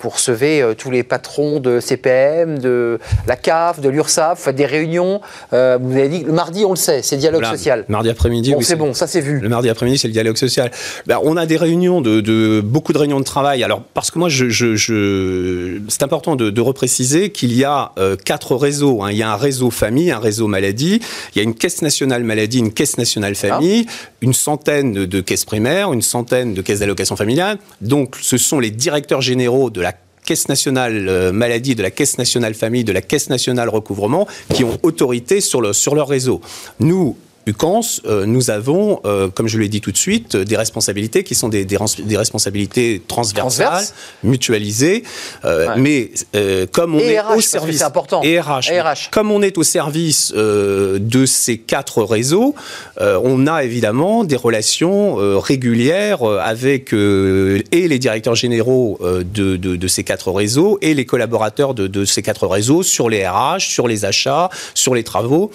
[0.00, 5.20] Vous recevez euh, tous les patrons de CPM, de la CAF, de l'URSSAF, des réunions.
[5.52, 7.84] Euh, vous avez dit le mardi, on le sait, c'est dialogue voilà, social.
[7.88, 9.40] Mardi après-midi, bon, oui, c'est bon, ça c'est vu.
[9.40, 10.70] Le mardi après-midi, c'est le dialogue social.
[11.06, 13.62] Ben, on a des réunions de, de, beaucoup de réunions de travail.
[13.62, 17.92] Alors parce que moi, je, je, je c'est important de, de repréciser qu'il y a
[18.24, 19.02] quatre réseaux.
[19.02, 19.10] Hein.
[19.10, 21.00] Il y a un réseau famille, un réseau maladie.
[21.34, 24.08] Il y a une caisse nationale maladie, une caisse nationale famille, ah.
[24.20, 27.58] une centaine de, de caisses primaires, une centaine de caisses d'allocation familiale.
[27.80, 29.92] Donc, ce sont les directeurs généraux de la
[30.24, 34.64] Caisse nationale euh, maladie, de la Caisse nationale famille, de la Caisse nationale recouvrement, qui
[34.64, 36.40] ont autorité sur, le, sur leur réseau.
[36.80, 37.16] Nous,
[37.46, 41.34] UCANS, euh, nous avons, euh, comme je l'ai dit tout de suite, des responsabilités qui
[41.34, 43.94] sont des, des, des responsabilités transversales, Transverse.
[44.22, 45.04] mutualisées.
[45.44, 45.74] Euh, ouais.
[45.78, 48.22] Mais comme on et est RH, au service important.
[48.22, 49.10] et RH, et RH.
[49.10, 52.54] comme on est au service euh, de ces quatre réseaux,
[53.00, 59.76] euh, on a évidemment des relations euh, régulières avec et les directeurs généraux de, de,
[59.76, 63.60] de, ces quatre réseaux et les collaborateurs de, de, ces quatre réseaux sur les RH,
[63.60, 65.50] sur les achats, sur les travaux,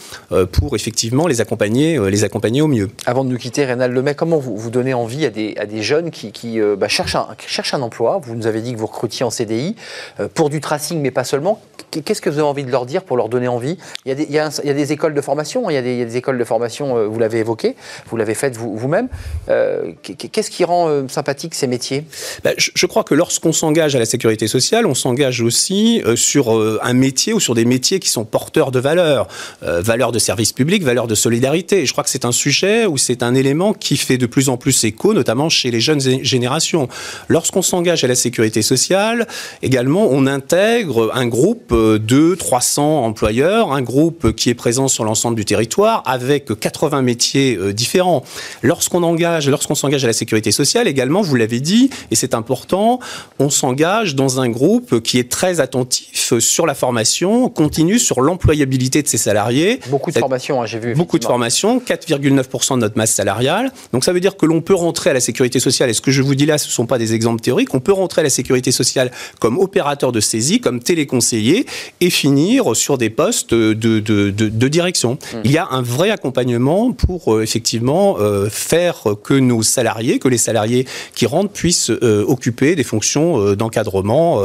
[0.52, 2.90] pour effectivement les accompagner les accompagner au mieux.
[3.06, 5.82] Avant de nous quitter, Rénal Lemay, comment vous, vous donnez envie à des, à des
[5.82, 8.20] jeunes qui, qui euh, bah, cherchent, un, cherchent, un, emploi?
[8.24, 9.76] Vous nous avez dit que vous recrutiez en CDI
[10.20, 11.62] euh, pour du tracing, mais pas seulement.
[11.92, 13.78] Qu'est-ce que vous avez envie de leur dire pour leur donner envie?
[14.06, 15.70] Il y, a des, il, y a un, il y, a des, écoles de formation,
[15.70, 17.76] il y a des, il y a des écoles de formation, euh, vous l'avez évoqué,
[18.08, 19.08] vous l'avez fait vous-même.
[19.48, 22.04] Vous Qu'est-ce qui rend sympathique ces métiers?
[22.44, 26.50] Ben, je, je, crois que lorsqu'on s'engage à la sécurité sociale, on s'engage aussi sur
[26.82, 29.28] un métier ou sur des métiers qui sont porteurs de valeurs,
[29.62, 31.69] valeurs de service public, valeurs de solidarité.
[31.72, 34.50] Et je crois que c'est un sujet ou c'est un élément qui fait de plus
[34.50, 36.88] en plus écho, notamment chez les jeunes générations.
[37.28, 39.28] Lorsqu'on s'engage à la sécurité sociale,
[39.62, 45.36] également, on intègre un groupe de 300 employeurs, un groupe qui est présent sur l'ensemble
[45.36, 48.24] du territoire avec 80 métiers différents.
[48.64, 53.00] Lorsqu'on engage, lorsqu'on s'engage à la sécurité sociale, également, vous l'avez dit, et c'est important,
[53.38, 59.02] on s'engage dans un groupe qui est très attentif sur la formation continue, sur l'employabilité
[59.02, 59.80] de ses salariés.
[59.90, 60.94] Beaucoup de formations, hein, j'ai vu.
[60.94, 63.72] Beaucoup de formations rémunération, 4,9% de notre masse salariale.
[63.94, 66.12] Donc ça veut dire que l'on peut rentrer à la sécurité sociale, et ce que
[66.12, 68.24] je vous dis là, ce ne sont pas des exemples théoriques, on peut rentrer à
[68.24, 71.66] la sécurité sociale comme opérateur de saisie, comme téléconseiller,
[72.02, 75.14] et finir sur des postes de, de, de, de direction.
[75.14, 75.38] Mmh.
[75.44, 80.28] Il y a un vrai accompagnement pour euh, effectivement euh, faire que nos salariés, que
[80.28, 80.86] les salariés
[81.16, 84.42] qui rentrent puissent euh, occuper des fonctions d'encadrement,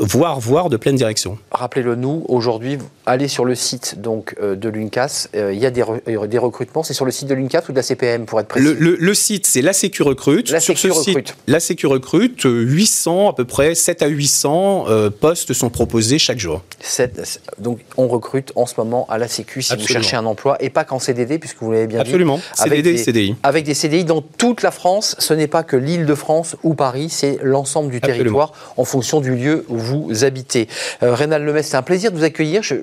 [0.00, 1.38] voire, voire de pleine direction.
[1.50, 5.82] Rappelez-le nous, aujourd'hui, allez sur le site donc, de l'UNCAS, il y a des,
[6.26, 8.64] des recrutements, c'est sur le site de l'UNCAS ou de la CPM pour être précis
[8.66, 10.50] Le, le, le site, c'est la Sécu Recrute.
[10.50, 11.28] La sur Sécu ce Recrute.
[11.28, 14.86] site, la Sécu Recrute, 800 à peu près, 7 à 800
[15.20, 16.62] postes sont proposés chaque jour.
[16.80, 19.86] 7, donc on recrute en ce moment à la Sécu si Absolument.
[19.86, 22.36] vous cherchez un emploi et pas qu'en CDD puisque vous l'avez bien Absolument.
[22.36, 22.42] dit.
[22.54, 23.36] CDD et des, CDI.
[23.42, 26.74] Avec des CDI dans toute la France, ce n'est pas que l'île de France ou
[26.74, 28.18] Paris, c'est l'ensemble du Absolument.
[28.18, 30.68] territoire en fonction du lieu où vous habitez.
[31.02, 32.62] Euh, Rénal c'est un plaisir de vous accueillir.
[32.62, 32.76] Je-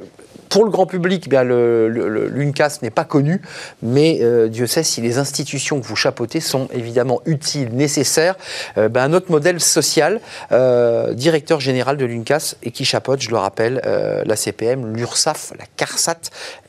[0.50, 3.42] pour le grand public, eh bien, le- le- le- l'UNCAS n'est pas connu,
[3.82, 8.36] mais euh, Dieu sait si les institutions que vous chapeautez sont évidemment utiles, nécessaires.
[8.78, 10.20] Euh, ben, un autre modèle social,
[10.52, 15.54] euh, directeur général de l'UNCAS, et qui chapeaute, je le rappelle, euh, la CPM, l'URSSAF,
[15.58, 16.18] la CARSAT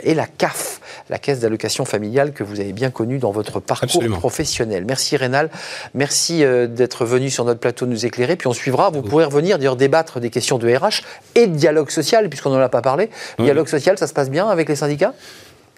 [0.01, 3.85] et la CAF, la caisse d'allocation familiale que vous avez bien connue dans votre parcours
[3.85, 4.19] Absolument.
[4.19, 4.85] professionnel.
[4.87, 5.51] Merci Rénal,
[5.95, 9.77] merci d'être venu sur notre plateau nous éclairer, puis on suivra, vous pourrez revenir d'ailleurs
[9.77, 11.03] débattre des questions de RH
[11.35, 13.11] et de dialogue social, puisqu'on n'en a pas parlé.
[13.39, 13.45] Oui.
[13.47, 15.15] Dialogue social, ça se passe bien avec les syndicats?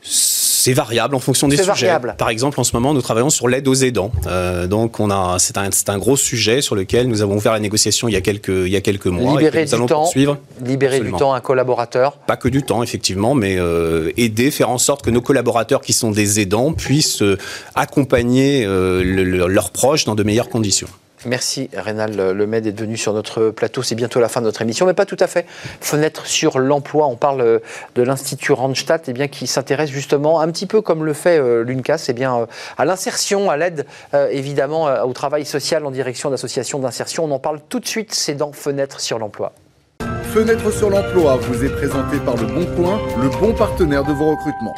[0.03, 1.69] C'est variable en fonction des sujets.
[1.69, 2.15] variable.
[2.19, 4.13] Par exemple, en ce moment, nous travaillons sur l'aide aux aidants.
[4.27, 7.61] Euh, donc, on a, c'est un, un gros sujet sur lequel nous avons ouvert la
[7.61, 9.33] négociation il y a quelques, il y a quelques mois.
[9.39, 10.37] Libérer nous du allons temps, poursuivre.
[10.63, 11.17] libérer Absolument.
[11.17, 12.13] du temps à un collaborateur.
[12.19, 15.95] Pas que du temps, effectivement, mais euh, aider, faire en sorte que nos collaborateurs qui
[15.95, 17.39] sont des aidants puissent euh,
[17.75, 20.89] accompagner le- le- leurs proches dans de meilleures conditions.
[21.27, 23.83] Merci Rénal Lemay d'être venu sur notre plateau.
[23.83, 25.45] C'est bientôt la fin de notre émission, mais pas tout à fait.
[25.81, 27.07] Fenêtre sur l'emploi.
[27.09, 27.59] On parle euh,
[27.95, 31.63] de l'Institut Randstad eh bien, qui s'intéresse justement, un petit peu comme le fait euh,
[31.63, 32.47] l'UNCAS, eh bien, euh,
[32.79, 33.87] à l'insertion, à l'aide
[34.31, 37.25] évidemment au travail social en direction d'associations d'insertion.
[37.25, 39.53] On en parle tout de suite, c'est dans Fenêtre sur l'emploi.
[40.33, 44.31] Fenêtre sur l'emploi vous est présenté par Le Bon Coin, le bon partenaire de vos
[44.31, 44.75] recrutements.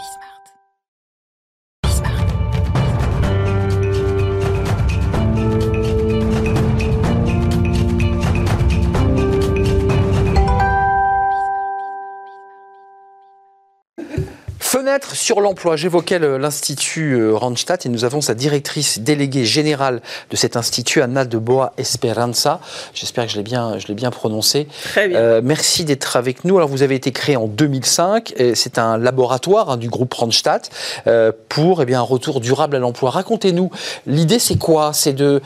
[15.13, 15.77] Sur l'emploi.
[15.77, 21.25] J'évoquais l'Institut euh, Randstad et nous avons sa directrice déléguée générale de cet institut, Anna
[21.25, 22.59] de Boa Esperanza.
[22.93, 24.67] J'espère que je l'ai bien, je bien prononcé.
[24.85, 25.19] Très bien.
[25.19, 26.57] Euh, merci d'être avec nous.
[26.57, 28.35] Alors, vous avez été créé en 2005.
[28.37, 30.63] et C'est un laboratoire hein, du groupe Randstad
[31.07, 33.11] euh, pour eh bien, un retour durable à l'emploi.
[33.11, 33.71] Racontez-nous,
[34.07, 34.93] l'idée c'est quoi?
[34.93, 35.41] C'est de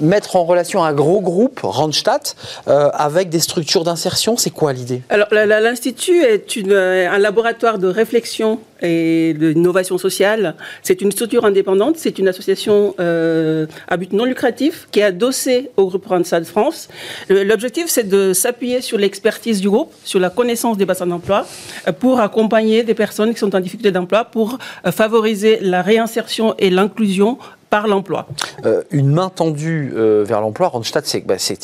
[0.00, 2.22] mettre en relation un gros groupe, Randstad,
[2.68, 4.36] euh, avec des structures d'insertion?
[4.36, 5.02] C'est quoi l'idée?
[5.08, 10.54] Alors, l'Institut est une, un laboratoire de réflexion et d'innovation sociale.
[10.82, 15.70] C'est une structure indépendante, c'est une association euh, à but non lucratif qui est adossée
[15.76, 16.88] au groupe Randstad France.
[17.28, 21.46] Le- L'objectif, c'est de s'appuyer sur l'expertise du groupe, sur la connaissance des bassins d'emploi,
[21.88, 26.54] euh, pour accompagner des personnes qui sont en difficulté d'emploi, pour euh, favoriser la réinsertion
[26.58, 27.38] et l'inclusion
[27.72, 28.26] par l'emploi.
[28.66, 30.68] Euh, une main tendue euh, vers l'emploi.
[30.68, 31.58] Randstad, c'est bah, c'est,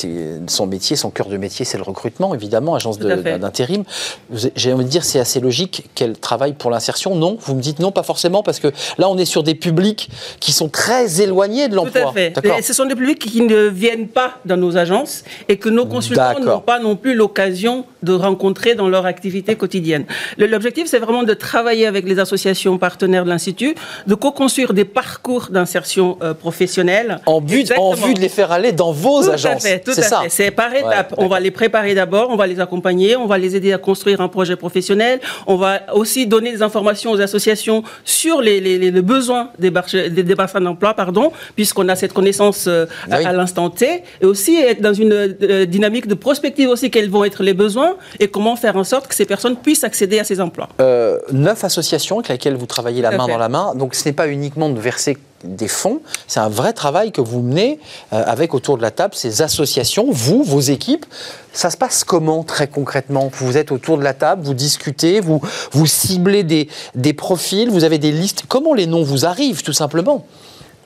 [0.47, 3.83] son métier, son cœur de métier, c'est le recrutement, évidemment, agence d'intérim.
[4.55, 7.13] J'ai envie de dire, c'est assez logique qu'elle travaille pour l'insertion.
[7.13, 10.09] Non, vous me dites non, pas forcément, parce que là, on est sur des publics
[10.39, 12.01] qui sont très éloignés de l'emploi.
[12.01, 12.33] Tout à fait.
[12.57, 15.85] Et ce sont des publics qui ne viennent pas dans nos agences et que nos
[15.85, 20.05] consultants n'ont pas non plus l'occasion de rencontrer dans leur activité quotidienne.
[20.39, 23.75] L'objectif, c'est vraiment de travailler avec les associations partenaires de l'Institut,
[24.07, 27.19] de co-construire des parcours d'insertion euh, professionnelle.
[27.25, 29.63] En vue, de- en vue de les faire aller dans vos Tout à agences.
[29.63, 30.19] fait, tout c'est à ça.
[30.21, 30.29] fait.
[30.29, 31.11] C'est par étapes.
[31.11, 33.77] Ouais, on va les préparer d'abord, on va les accompagner, on va les aider à
[33.77, 35.19] construire un projet professionnel.
[35.47, 39.71] On va aussi donner des informations aux associations sur les, les- les- les besoins des,
[39.71, 43.25] des, des bassins d'emploi, pardon, puisqu'on a cette connaissance euh, à- Oui.
[43.25, 47.23] à, l'instant T, et aussi être dans une euh, dynamique de prospective aussi quels vont
[47.25, 50.39] être les besoins et comment faire en sorte que ces personnes puissent accéder à ces
[50.41, 50.69] emplois.
[51.31, 53.31] Neuf associations avec lesquelles vous travaillez la à main fait.
[53.31, 53.73] dans la main.
[53.75, 57.41] Donc ce n'est pas uniquement de verser des fonds, c'est un vrai travail que vous
[57.41, 57.79] menez
[58.13, 61.05] euh, avec autour de la table ces associations, vous, vos équipes.
[61.53, 63.31] Ça se passe comment très concrètement?
[63.33, 67.83] Vous êtes autour de la table, vous discutez, vous, vous ciblez des, des profils, vous
[67.83, 68.43] avez des listes.
[68.47, 70.25] Comment les noms vous arrivent tout simplement?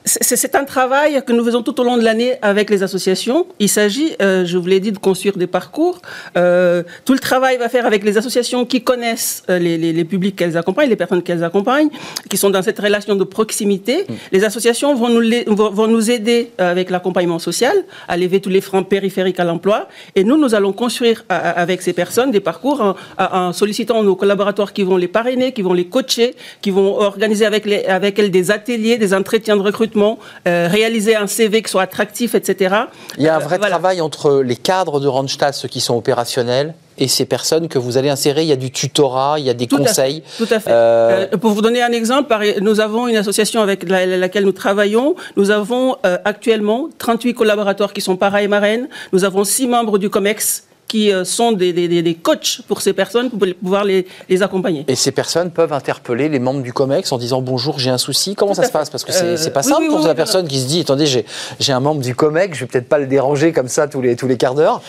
[0.06, 3.46] C'est un travail que nous faisons tout au long de l'année avec les associations.
[3.58, 6.02] Il s'agit, euh, je vous l'ai dit, de construire des parcours.
[6.36, 10.04] Euh, tout le travail va faire avec les associations qui connaissent euh, les, les, les,
[10.04, 11.88] publics qu'elles accompagnent, les personnes qu'elles accompagnent,
[12.28, 14.04] qui sont dans cette relation de proximité.
[14.06, 14.12] Mm.
[14.32, 15.22] Les associations vont nous,
[15.56, 17.74] vont nous aider avec l'accompagnement social,
[18.06, 19.88] à lever tous les freins périphériques à l'emploi.
[20.16, 24.74] Et nous, nous allons construire avec ces personnes des parcours en, en, sollicitant nos collaborateurs
[24.74, 28.30] qui vont les parrainer, qui vont les coacher, qui vont organiser avec, les, avec elles
[28.30, 32.74] des ateliers, des entretiens de recrutement euh, réaliser un CV qui soit attractif, etc.
[33.16, 35.96] Il y a un vrai euh, travail entre les cadres de Randstad, ceux qui sont
[35.96, 39.50] opérationnels, et ces personnes que vous allez insérer Il y a du tutorat, il y
[39.50, 40.22] a des conseils.
[40.38, 40.70] tout à fait.
[40.70, 45.16] Euh, pour vous donner un exemple, nous avons une association avec laquelle nous travaillons.
[45.36, 48.88] Nous avons actuellement 38 collaborateurs qui sont para et marraines.
[49.12, 52.92] Nous avons 6 membres du COMEX qui euh, sont des, des, des, coachs pour ces
[52.92, 54.84] personnes pour pouvoir les, les, accompagner.
[54.88, 58.34] Et ces personnes peuvent interpeller les membres du COMEX en disant bonjour, j'ai un souci.
[58.34, 58.90] Comment ça se passe?
[58.90, 61.80] Parce que c'est euh, pas simple pour la personne qui se dit attendez, j'ai un
[61.80, 64.36] membre du COMEX, je vais peut-être pas le déranger comme ça tous les, tous les
[64.36, 64.82] quarts d'heure.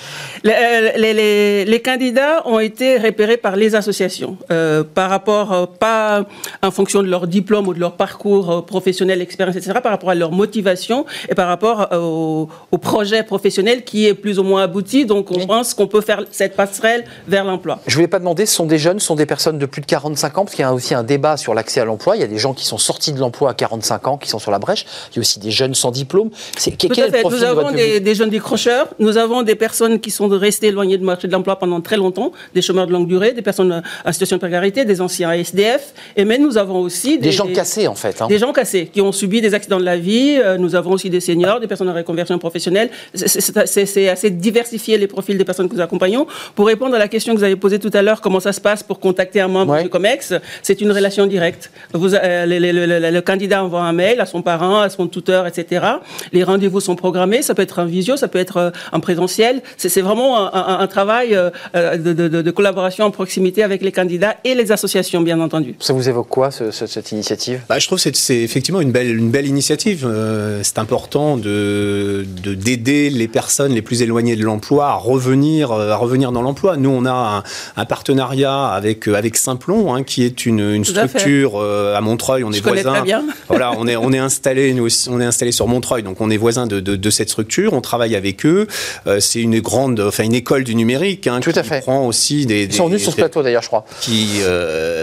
[0.43, 6.25] Les, euh, les, les, candidats ont été repérés par les associations euh, par rapport, pas
[6.61, 10.15] en fonction de leur diplôme ou de leur parcours professionnel, expérience, etc., par rapport à
[10.15, 15.05] leur motivation et par rapport au, au projet professionnel qui est plus ou moins abouti.
[15.05, 17.79] Donc on pense qu'on peut faire cette passerelle vers l'emploi.
[17.87, 19.81] Je ne voulais pas demander, ce sont des jeunes, ce sont des personnes de plus
[19.81, 22.15] de 45 ans, parce qu'il y a aussi un débat sur l'accès à l'emploi.
[22.15, 24.39] Il y a des gens qui sont sortis de l'emploi à 45 ans, qui sont
[24.39, 24.85] sur la brèche.
[25.11, 26.29] Il y a aussi des jeunes sans diplôme.
[26.57, 30.11] C'est, quel Est le profil nous avons des, jeunes décrocheurs, nous avons des personnes qui
[30.11, 33.33] sont restées éloignées du marché de l'emploi pendant très longtemps, des chômeurs de longue durée,
[33.33, 35.93] des personnes en situation de précarité, des anciens SDF.
[36.15, 38.21] Et mais nous avons aussi des, gens cassés en fait.
[38.21, 38.27] Hein.
[38.27, 40.37] Des gens cassés qui ont subi des accidents de la vie.
[40.43, 42.89] Euh, nous avons aussi des seniors, des personnes en reconversion professionnelle.
[43.13, 46.27] C'est, assez diversifié les profils des personnes nous accompagnons.
[46.55, 48.61] Pour répondre à la question que vous avez posée tout à l'heure, comment ça se
[48.61, 51.71] passe pour contacter un membre du COMEX C'est une relation directe.
[51.93, 55.85] Vous, euh, le, candidat envoie un mail à son parent, à son tuteur, etc.
[56.31, 57.41] Les rendez-vous sont programmés.
[57.41, 59.61] Ça peut être en visio, ça peut être euh, en présentiel.
[59.77, 65.21] C'est vraiment un, travail euh, de, collaboration en proximité avec les candidats et les associations,
[65.21, 65.75] bien entendu.
[65.79, 67.61] Ça vous évoque quoi, cette initiative?
[67.67, 70.07] Bah, Je trouve que c'est effectivement une belle, une belle initiative.
[70.63, 76.31] c'est important de d'aider les personnes les plus éloignées de l'emploi à revenir, à revenir
[76.31, 76.77] dans l'emploi.
[76.77, 77.43] Nous, on a
[77.75, 82.43] un, partenariat avec, euh, avec Simplon, hein, qui est une, structure euh, à, Montreuil.
[82.43, 83.03] On est voisins.
[83.47, 86.37] Voilà, on est, on est installé, nous on est installé sur Montreuil, donc on est
[86.37, 87.73] voisins de, de, cette structure.
[87.73, 88.67] On travaille avec eux.
[89.07, 91.27] Euh, c'est une grande, enfin une école du numérique.
[91.27, 91.81] Hein, Tout qui à fait.
[91.81, 93.85] Prend aussi des, Ils sont venus sur ce plateau d'ailleurs, je crois.
[94.01, 94.39] Qui,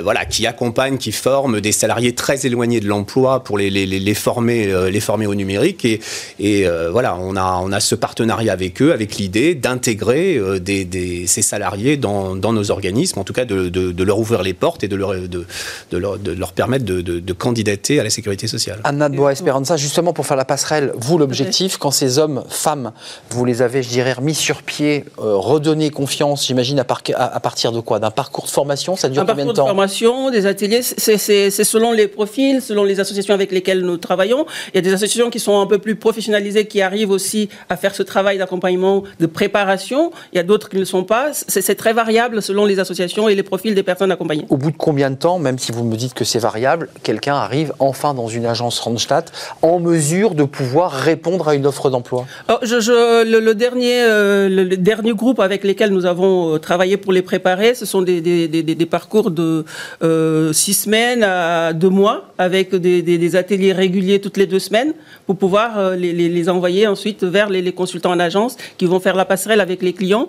[0.03, 4.15] voilà, qui accompagne, qui forme des salariés très éloignés de l'emploi pour les, les, les,
[4.15, 5.85] former, les former au numérique.
[5.85, 6.01] Et,
[6.41, 11.27] et voilà, on a, on a ce partenariat avec eux, avec l'idée d'intégrer des, des
[11.27, 14.97] ces salariés dans, nos organismes, en tout cas de, leur ouvrir les portes et de
[14.97, 15.47] leur, de,
[15.93, 18.81] leur, de leur, permettre de, candidater à la sécurité sociale.
[18.85, 22.93] Anna de Bois Esperanza, justement pour faire la passerelle, vous l'objectif, quand ces hommes, femmes,
[23.31, 26.87] vous les avez, je dirais, remis sur pied, euh, redonner confiance, j'imagine, à,
[27.17, 27.99] à, partir de quoi?
[27.99, 28.97] D'un parcours de formation?
[28.97, 32.61] Ça dure combien de temps Un parcours de formation, des ateliers, c'est selon les profils,
[32.61, 34.47] selon les associations avec lesquelles nous travaillons.
[34.73, 37.77] Il y a des associations qui sont un peu plus professionnalisées, qui arrivent aussi à
[37.77, 40.13] faire ce travail d'accompagnement, de préparation.
[40.33, 43.29] Il y a d'autres qui ne le sont pas c'est très variable selon les associations
[43.29, 44.47] et les profils des personnes accompagnées.
[44.49, 47.35] Au bout de combien de temps, même si vous me dites que c'est variable, quelqu'un
[47.35, 49.31] arrive enfin dans une agence Randstad
[49.63, 52.27] en mesure de pouvoir répondre à une offre d'emploi?
[52.49, 57.75] Le, dernier, euh, le, dernier groupe avec lesquels nous avons euh, travaillé pour les préparer,
[57.75, 59.65] ce sont des, parcours de
[60.03, 64.93] euh, six semaines à deux mois avec des, ateliers réguliers toutes les deux semaines
[65.27, 69.61] pour pouvoir les, envoyer ensuite vers les, consultants en agence qui vont faire la passerelle
[69.61, 70.29] avec les clients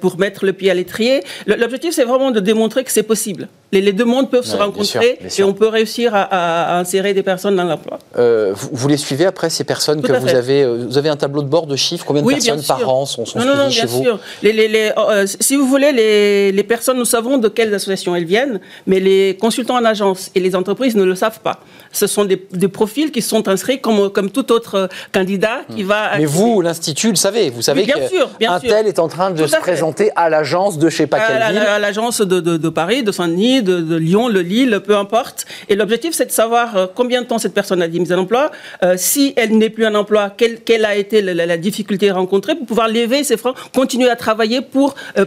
[0.00, 1.22] pour mettre le pied à l'étrier.
[1.46, 3.48] L'objectif, c'est vraiment de démontrer que c'est possible.
[3.72, 7.64] Les, deux mondes peuvent se rencontrer et on peut réussir à, insérer des personnes dans
[7.64, 7.98] l'emploi.
[8.18, 11.42] Euh, vous, les suivez après ces personnes que vous avez euh, Vous avez un tableau
[11.42, 12.04] de bord de chiffres?
[12.04, 14.18] Combien de personnes par an sont, sont non, non, non, bien sûr.
[14.42, 18.98] Les, euh, si vous voulez, les, personnes, nous savons de quelles associations elles viennent, mais
[18.98, 21.60] les consultants en agence et les entreprises ne le savent pas.
[21.92, 22.36] Ce sont des,
[22.68, 25.88] profils qui sont inscrits comme, comme tout autre candidat qui hmm.
[25.88, 26.18] va.
[26.18, 27.50] Mais vous, l'institut, le savez.
[27.50, 31.20] Vous savez qu'un tel est en train de se présenter à l'agence de chez pas
[31.20, 31.62] quelle ville.
[31.62, 35.46] À l'agence de, de, Paris, de Saint-Denis, de, Lyon, le Lille, peu importe.
[35.68, 38.18] Et l'objectif, c'est de savoir euh, combien de temps cette personne a été mise en
[38.18, 38.50] emploi,
[38.82, 42.54] euh, si elle n'est plus en emploi, quelle, quelle a été la, la, difficulté rencontrée,
[42.54, 45.24] pour pouvoir lever ses freins, continuer à travailler pour euh,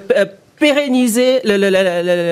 [0.59, 1.41] pérenniser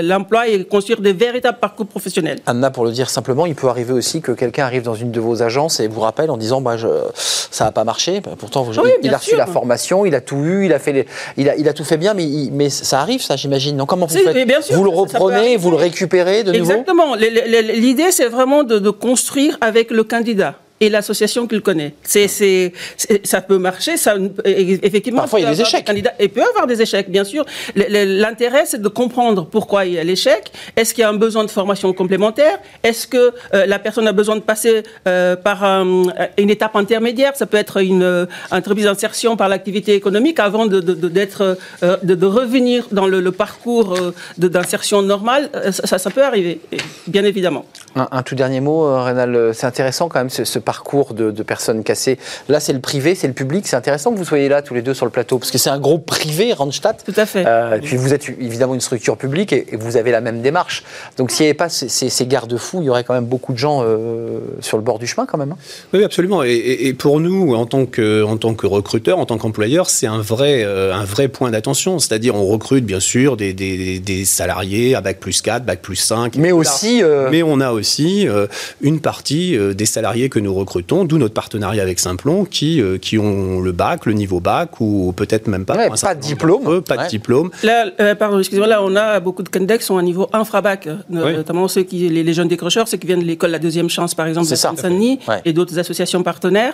[0.04, 2.40] l'emploi et construire des véritables parcours professionnels.
[2.46, 5.20] Anna, pour le dire simplement, il peut arriver aussi que quelqu'un arrive dans une de
[5.20, 8.22] vos agences et vous rappelle en disant bah, je, ça n'a pas marché.
[8.22, 8.68] Pourtant,
[9.04, 11.06] il, a reçu la formation, il a tout eu, il a, fait
[11.38, 13.78] il a, il a tout fait bien, mais, mais ça arrive, ça, j'imagine.
[13.78, 16.72] Donc, comment vous faites bien sûr, Vous le reprenez, vous le récupérez de nouveau?
[16.72, 17.16] Exactement.
[17.16, 21.94] L'idée, c'est vraiment de, de construire avec le candidat et l'association qu'il connaît.
[22.04, 25.22] C'est, c'est, c'est- ça peut marcher, ça, effectivement.
[25.22, 25.90] Parfois, il y a des échecs.
[26.20, 27.46] Il peut y avoir des échecs, bien sûr.
[27.76, 30.52] L'intérêt, c'est de comprendre pourquoi il y a l'échec.
[30.76, 32.58] Est-ce qu'il y a un besoin de formation complémentaire?
[32.84, 36.04] Est-ce que euh, la personne a besoin de passer euh, par un-
[36.38, 37.34] une étape intermédiaire?
[37.36, 41.58] Ça peut être une euh, entreprise d'insertion par l'activité économique avant de, de- de- d'être,
[41.84, 45.50] euh, de, de revenir dans le, le parcours euh, d'insertion normale.
[45.56, 46.60] Euh, Ça, ça peut arriver,
[47.08, 47.66] bien évidemment.
[47.96, 49.36] Un, un tout dernier mot, euh, Rénal.
[49.36, 50.71] euh, C'est intéressant quand même ce, ce parcours
[51.14, 52.18] de, de personnes cassées.
[52.50, 53.68] Là, c'est le privé, c'est le public.
[53.68, 55.70] C'est intéressant que vous soyez là tous les deux sur le plateau parce que c'est
[55.70, 56.96] un groupe privé, Randstad.
[57.06, 57.44] Tout à fait.
[57.46, 60.42] Euh, et puis vous êtes évidemment une structure publique et, et vous avez la même
[60.42, 60.84] démarche.
[61.18, 63.54] Donc s'il n'y avait pas ces, ces- ces garde-fous, il y aurait quand même beaucoup
[63.54, 65.52] de gens euh, sur le bord du chemin quand même.
[65.52, 65.58] hein.
[65.94, 66.44] Oui, absolument.
[66.44, 69.90] Et, et- et pour nous, en tant que, en tant que recruteur, en tant qu'employeur,
[69.90, 72.00] c'est un vrai, euh, un vrai point d'attention.
[72.00, 75.96] C'est-à-dire, on recrute bien sûr des, des, des salariés à bac plus 4, bac plus
[75.96, 76.36] 5.
[76.38, 78.48] Mais aussi, euh, Mais on a aussi euh,
[78.82, 82.98] une partie euh, des salariés que nous recrutons, d'où notre partenariat avec Simplon, qui, euh,
[82.98, 85.76] qui ont le bac, le niveau bac, ou peut-être même pas.
[85.76, 86.64] Ouais, pas de diplôme.
[86.68, 87.04] eux, Pas Ouais.
[87.06, 87.50] de diplôme.
[87.64, 90.88] Là, euh, pardon, excusez-moi, là, on a beaucoup de candidats qui sont à niveau infrabac,
[90.88, 91.34] euh, Oui.
[91.36, 94.16] notamment ceux qui, les, les jeunes décrocheurs, ceux qui viennent de l'école La Deuxième Chance,
[94.16, 94.56] par exemple, de.
[94.56, 95.42] Saint-Denis, Ouais.
[95.46, 96.74] et d'autres associations partenaires.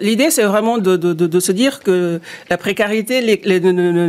[0.00, 2.20] L'idée, c'est vraiment de, de, de, de se dire que
[2.50, 3.20] la précarité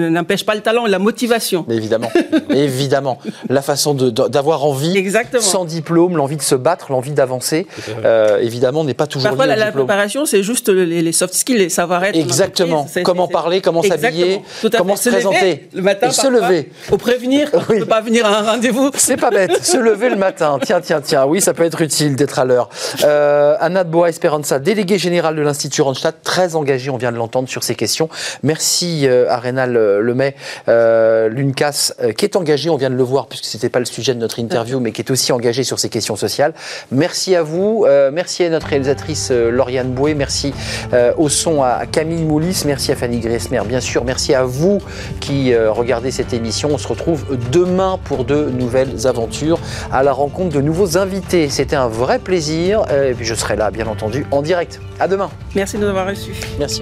[0.09, 1.65] n'empêche pas le talent et la motivation.
[1.67, 2.09] Mais évidemment,
[2.49, 3.19] évidemment,
[3.49, 5.41] la façon d'avoir envie, Exactement.
[5.43, 7.67] sans diplôme, l'envie de se battre, l'envie d'avancer,
[8.03, 11.69] euh, évidemment, n'est pas toujours Parfois, la, préparation, c'est juste les, les soft skills, les
[11.69, 12.15] savoir-être.
[12.15, 12.87] en Exactement.
[13.03, 14.41] Comment parler, comment s'habiller,
[14.75, 15.67] comment se présenter.
[15.73, 16.71] le matin, Et se lever.
[16.87, 17.75] Pour prévenir, on Oui.
[17.75, 18.91] ne peut pas venir à un rendez-vous.
[18.95, 20.59] C'est pas bête, se lever le matin.
[20.65, 22.69] Tiens, tiens, tiens, oui, ça peut être utile d'être à l'heure.
[23.03, 27.17] Euh, Anna de Boa Esperanza, déléguée générale de l'Institut Randstad, très engagée, on vient de
[27.17, 28.09] l'entendre sur ces questions.
[28.43, 30.35] Merci euh, à Rénal euh, Lemay,
[30.67, 34.13] euh, l'UNCAS, qui est engagée, on vient de le voir, puisque c'était pas le sujet
[34.13, 36.53] de notre interview, mais qui est aussi engagée sur ces questions sociales.
[36.91, 40.53] Merci à vous, merci à notre réalisatrice euh, Lauriane Boué, merci
[40.93, 44.79] euh, au son à Camille Moulis, merci à Fanny Gressmer, bien sûr, merci à vous
[45.19, 46.69] qui euh, regardez cette émission.
[46.73, 49.59] On se retrouve demain pour de nouvelles aventures
[49.91, 51.49] à la rencontre de nouveaux invités.
[51.49, 54.79] C'était un vrai plaisir et puis je serai là, bien entendu, en direct.
[54.99, 55.29] À demain.
[55.55, 56.33] Merci de nous avoir reçus.
[56.59, 56.81] Merci.